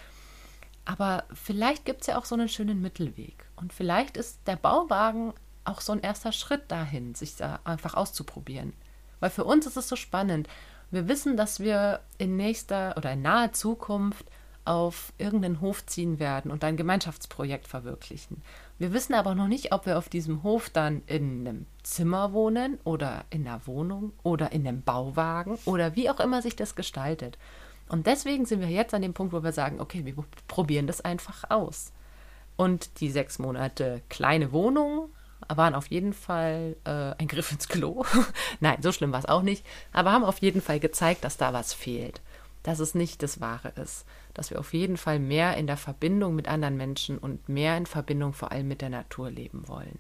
Aber 0.84 1.24
vielleicht 1.34 1.86
gibt 1.86 2.02
es 2.02 2.08
ja 2.08 2.18
auch 2.18 2.26
so 2.26 2.36
einen 2.36 2.50
schönen 2.50 2.82
Mittelweg. 2.82 3.46
Und 3.56 3.74
vielleicht 3.74 4.18
ist 4.18 4.40
der 4.46 4.58
Bauwagen 4.58 5.34
auch 5.64 5.82
so 5.82 5.94
ein 5.94 6.02
erster 6.02 6.32
Schritt 6.32 6.70
dahin, 6.70 7.16
sich 7.16 7.38
da 7.38 7.60
einfach 7.64 7.96
auszuprobieren. 7.96 8.74
Weil 9.20 9.32
für 9.32 9.46
uns 9.46 9.66
ist 9.66 9.78
es 9.78 9.88
so 9.88 9.96
spannend. 9.96 10.48
Wir 10.92 11.08
wissen, 11.08 11.38
dass 11.38 11.60
wir 11.60 12.02
in 12.18 12.38
nächster 12.38 12.96
oder 12.98 13.14
in 13.14 13.24
naher 13.24 13.54
Zukunft 13.54 14.26
auf 14.66 15.14
irgendeinen 15.20 15.62
Hof 15.62 15.86
ziehen 15.86 16.20
werden 16.20 16.52
und 16.52 16.64
ein 16.64 16.76
Gemeinschaftsprojekt 16.76 17.68
verwirklichen. 17.68 18.42
Wir 18.80 18.92
wissen 18.92 19.14
aber 19.14 19.36
noch 19.36 19.48
nicht, 19.48 19.72
ob 19.72 19.86
wir 19.86 19.98
auf 19.98 20.10
diesem 20.10 20.44
Hof 20.44 20.70
dann 20.70 21.04
in 21.06 21.48
einem 21.48 21.66
Zimmer 21.84 22.34
wohnen 22.34 22.80
oder 22.84 23.24
in 23.30 23.48
einer 23.48 23.66
Wohnung 23.68 24.12
oder 24.24 24.52
in 24.52 24.68
einem 24.68 24.82
Bauwagen 24.82 25.58
oder 25.66 25.96
wie 25.96 26.10
auch 26.10 26.20
immer 26.20 26.42
sich 26.42 26.56
das 26.56 26.76
gestaltet. 26.76 27.38
Und 27.88 28.08
deswegen 28.08 28.46
sind 28.46 28.60
wir 28.62 28.68
jetzt 28.68 28.96
an 28.96 29.04
dem 29.04 29.14
Punkt, 29.14 29.34
wo 29.34 29.44
wir 29.44 29.52
sagen, 29.52 29.80
okay, 29.80 30.04
wir 30.04 30.16
probieren 30.48 30.88
das 30.88 31.02
einfach 31.02 31.50
aus. 31.50 31.94
Und 32.58 33.00
die 33.00 33.12
sechs 33.12 33.38
Monate 33.38 34.02
kleine 34.10 34.52
Wohnung 34.52 35.10
waren 35.48 35.76
auf 35.76 35.88
jeden 35.88 36.14
Fall 36.14 36.76
äh, 36.86 37.14
ein 37.22 37.28
Griff 37.28 37.52
ins 37.52 37.68
Klo. 37.68 38.04
Nein, 38.60 38.82
so 38.82 38.92
schlimm 38.92 39.12
war 39.12 39.20
es 39.20 39.28
auch 39.28 39.44
nicht, 39.44 39.64
aber 39.94 40.12
haben 40.12 40.24
auf 40.24 40.40
jeden 40.40 40.62
Fall 40.62 40.80
gezeigt, 40.80 41.24
dass 41.24 41.38
da 41.38 41.54
was 41.54 41.74
fehlt 41.74 42.22
dass 42.66 42.80
es 42.80 42.96
nicht 42.96 43.22
das 43.22 43.40
Wahre 43.40 43.70
ist. 43.82 44.06
Dass 44.34 44.50
wir 44.50 44.60
auf 44.60 44.74
jeden 44.74 44.98
Fall 44.98 45.20
mehr 45.20 45.56
in 45.56 45.68
der 45.68 45.78
Verbindung 45.78 46.34
mit 46.34 46.48
anderen 46.48 46.78
Menschen 46.78 47.20
und 47.20 47.48
mehr 47.48 47.78
in 47.78 47.86
Verbindung 47.86 48.34
vor 48.34 48.52
allem 48.52 48.68
mit 48.68 48.82
der 48.82 48.90
Natur 48.90 49.30
leben 49.30 49.68
wollen. 49.68 50.00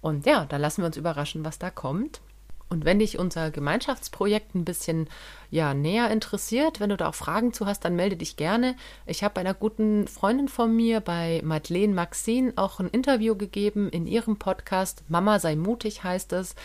Und 0.00 0.26
ja, 0.26 0.46
da 0.46 0.56
lassen 0.56 0.82
wir 0.82 0.86
uns 0.86 0.96
überraschen, 0.96 1.44
was 1.44 1.60
da 1.60 1.70
kommt. 1.70 2.20
Und 2.68 2.84
wenn 2.84 2.98
dich 2.98 3.20
unser 3.20 3.52
Gemeinschaftsprojekt 3.52 4.56
ein 4.56 4.64
bisschen 4.64 5.08
ja, 5.52 5.72
näher 5.72 6.10
interessiert, 6.10 6.80
wenn 6.80 6.90
du 6.90 6.96
da 6.96 7.08
auch 7.08 7.14
Fragen 7.14 7.52
zu 7.52 7.66
hast, 7.66 7.84
dann 7.84 7.94
melde 7.94 8.16
dich 8.16 8.36
gerne. 8.36 8.74
Ich 9.06 9.22
habe 9.22 9.34
bei 9.34 9.42
einer 9.42 9.54
guten 9.54 10.08
Freundin 10.08 10.48
von 10.48 10.74
mir, 10.74 10.98
bei 10.98 11.40
Madeleine 11.44 11.94
Maxine, 11.94 12.52
auch 12.56 12.80
ein 12.80 12.88
Interview 12.88 13.36
gegeben 13.36 13.88
in 13.88 14.08
ihrem 14.08 14.40
Podcast. 14.40 15.04
Mama 15.06 15.38
sei 15.38 15.54
mutig 15.54 16.02
heißt 16.02 16.32
es. 16.32 16.56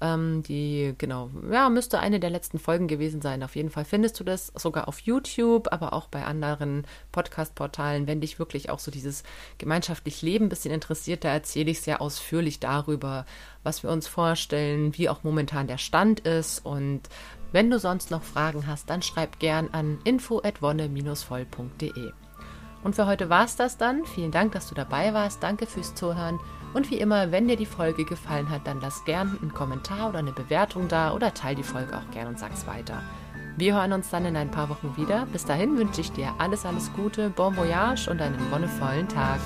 Ähm, 0.00 0.42
die, 0.42 0.94
genau, 0.96 1.28
ja, 1.50 1.68
müsste 1.68 1.98
eine 1.98 2.20
der 2.20 2.30
letzten 2.30 2.58
Folgen 2.58 2.88
gewesen 2.88 3.20
sein. 3.20 3.42
Auf 3.42 3.54
jeden 3.54 3.68
Fall 3.68 3.84
findest 3.84 4.18
du 4.18 4.24
das 4.24 4.50
sogar 4.56 4.88
auf 4.88 5.00
YouTube, 5.00 5.70
aber 5.72 5.92
auch 5.92 6.08
bei 6.08 6.24
anderen 6.24 6.86
Podcast-Portalen. 7.12 8.06
Wenn 8.06 8.22
dich 8.22 8.38
wirklich 8.38 8.70
auch 8.70 8.78
so 8.78 8.90
dieses 8.90 9.24
gemeinschaftlich 9.58 10.22
Leben 10.22 10.46
ein 10.46 10.48
bisschen 10.48 10.72
interessiert, 10.72 11.24
da 11.24 11.28
erzähle 11.28 11.70
ich 11.70 11.82
sehr 11.82 12.00
ausführlich 12.00 12.60
darüber, 12.60 13.26
was 13.62 13.82
wir 13.82 13.90
uns 13.90 14.08
vorstellen, 14.08 14.96
wie 14.96 15.10
auch 15.10 15.22
momentan 15.22 15.66
der 15.66 15.78
Stand 15.78 16.20
ist. 16.20 16.64
Und 16.64 17.02
wenn 17.52 17.70
du 17.70 17.78
sonst 17.78 18.10
noch 18.10 18.22
Fragen 18.22 18.66
hast, 18.66 18.88
dann 18.88 19.02
schreib 19.02 19.38
gern 19.38 19.68
an 19.72 19.98
info@wonne-voll.de. 20.04 22.12
Und 22.82 22.94
für 22.94 23.06
heute 23.06 23.28
war 23.28 23.44
es 23.44 23.56
das 23.56 23.76
dann. 23.76 24.04
Vielen 24.04 24.30
Dank, 24.30 24.52
dass 24.52 24.68
du 24.68 24.74
dabei 24.74 25.12
warst. 25.12 25.42
Danke 25.42 25.66
fürs 25.66 25.94
Zuhören. 25.94 26.38
Und 26.72 26.90
wie 26.90 26.98
immer, 26.98 27.32
wenn 27.32 27.48
dir 27.48 27.56
die 27.56 27.66
Folge 27.66 28.04
gefallen 28.04 28.48
hat, 28.48 28.66
dann 28.66 28.80
lass 28.80 29.04
gern 29.04 29.38
einen 29.40 29.52
Kommentar 29.52 30.08
oder 30.08 30.20
eine 30.20 30.32
Bewertung 30.32 30.88
da 30.88 31.12
oder 31.12 31.34
teil 31.34 31.56
die 31.56 31.62
Folge 31.62 31.96
auch 31.96 32.10
gern 32.12 32.28
und 32.28 32.38
sag's 32.38 32.66
weiter. 32.66 33.02
Wir 33.56 33.74
hören 33.74 33.92
uns 33.92 34.08
dann 34.10 34.24
in 34.24 34.36
ein 34.36 34.50
paar 34.50 34.68
Wochen 34.68 34.96
wieder. 34.96 35.26
Bis 35.32 35.44
dahin 35.44 35.76
wünsche 35.76 36.00
ich 36.00 36.12
dir 36.12 36.32
alles, 36.38 36.64
alles 36.64 36.92
Gute, 36.94 37.30
bon 37.30 37.56
voyage 37.56 38.08
und 38.08 38.22
einen 38.22 38.50
wonnevollen 38.50 39.08
Tag. 39.08 39.40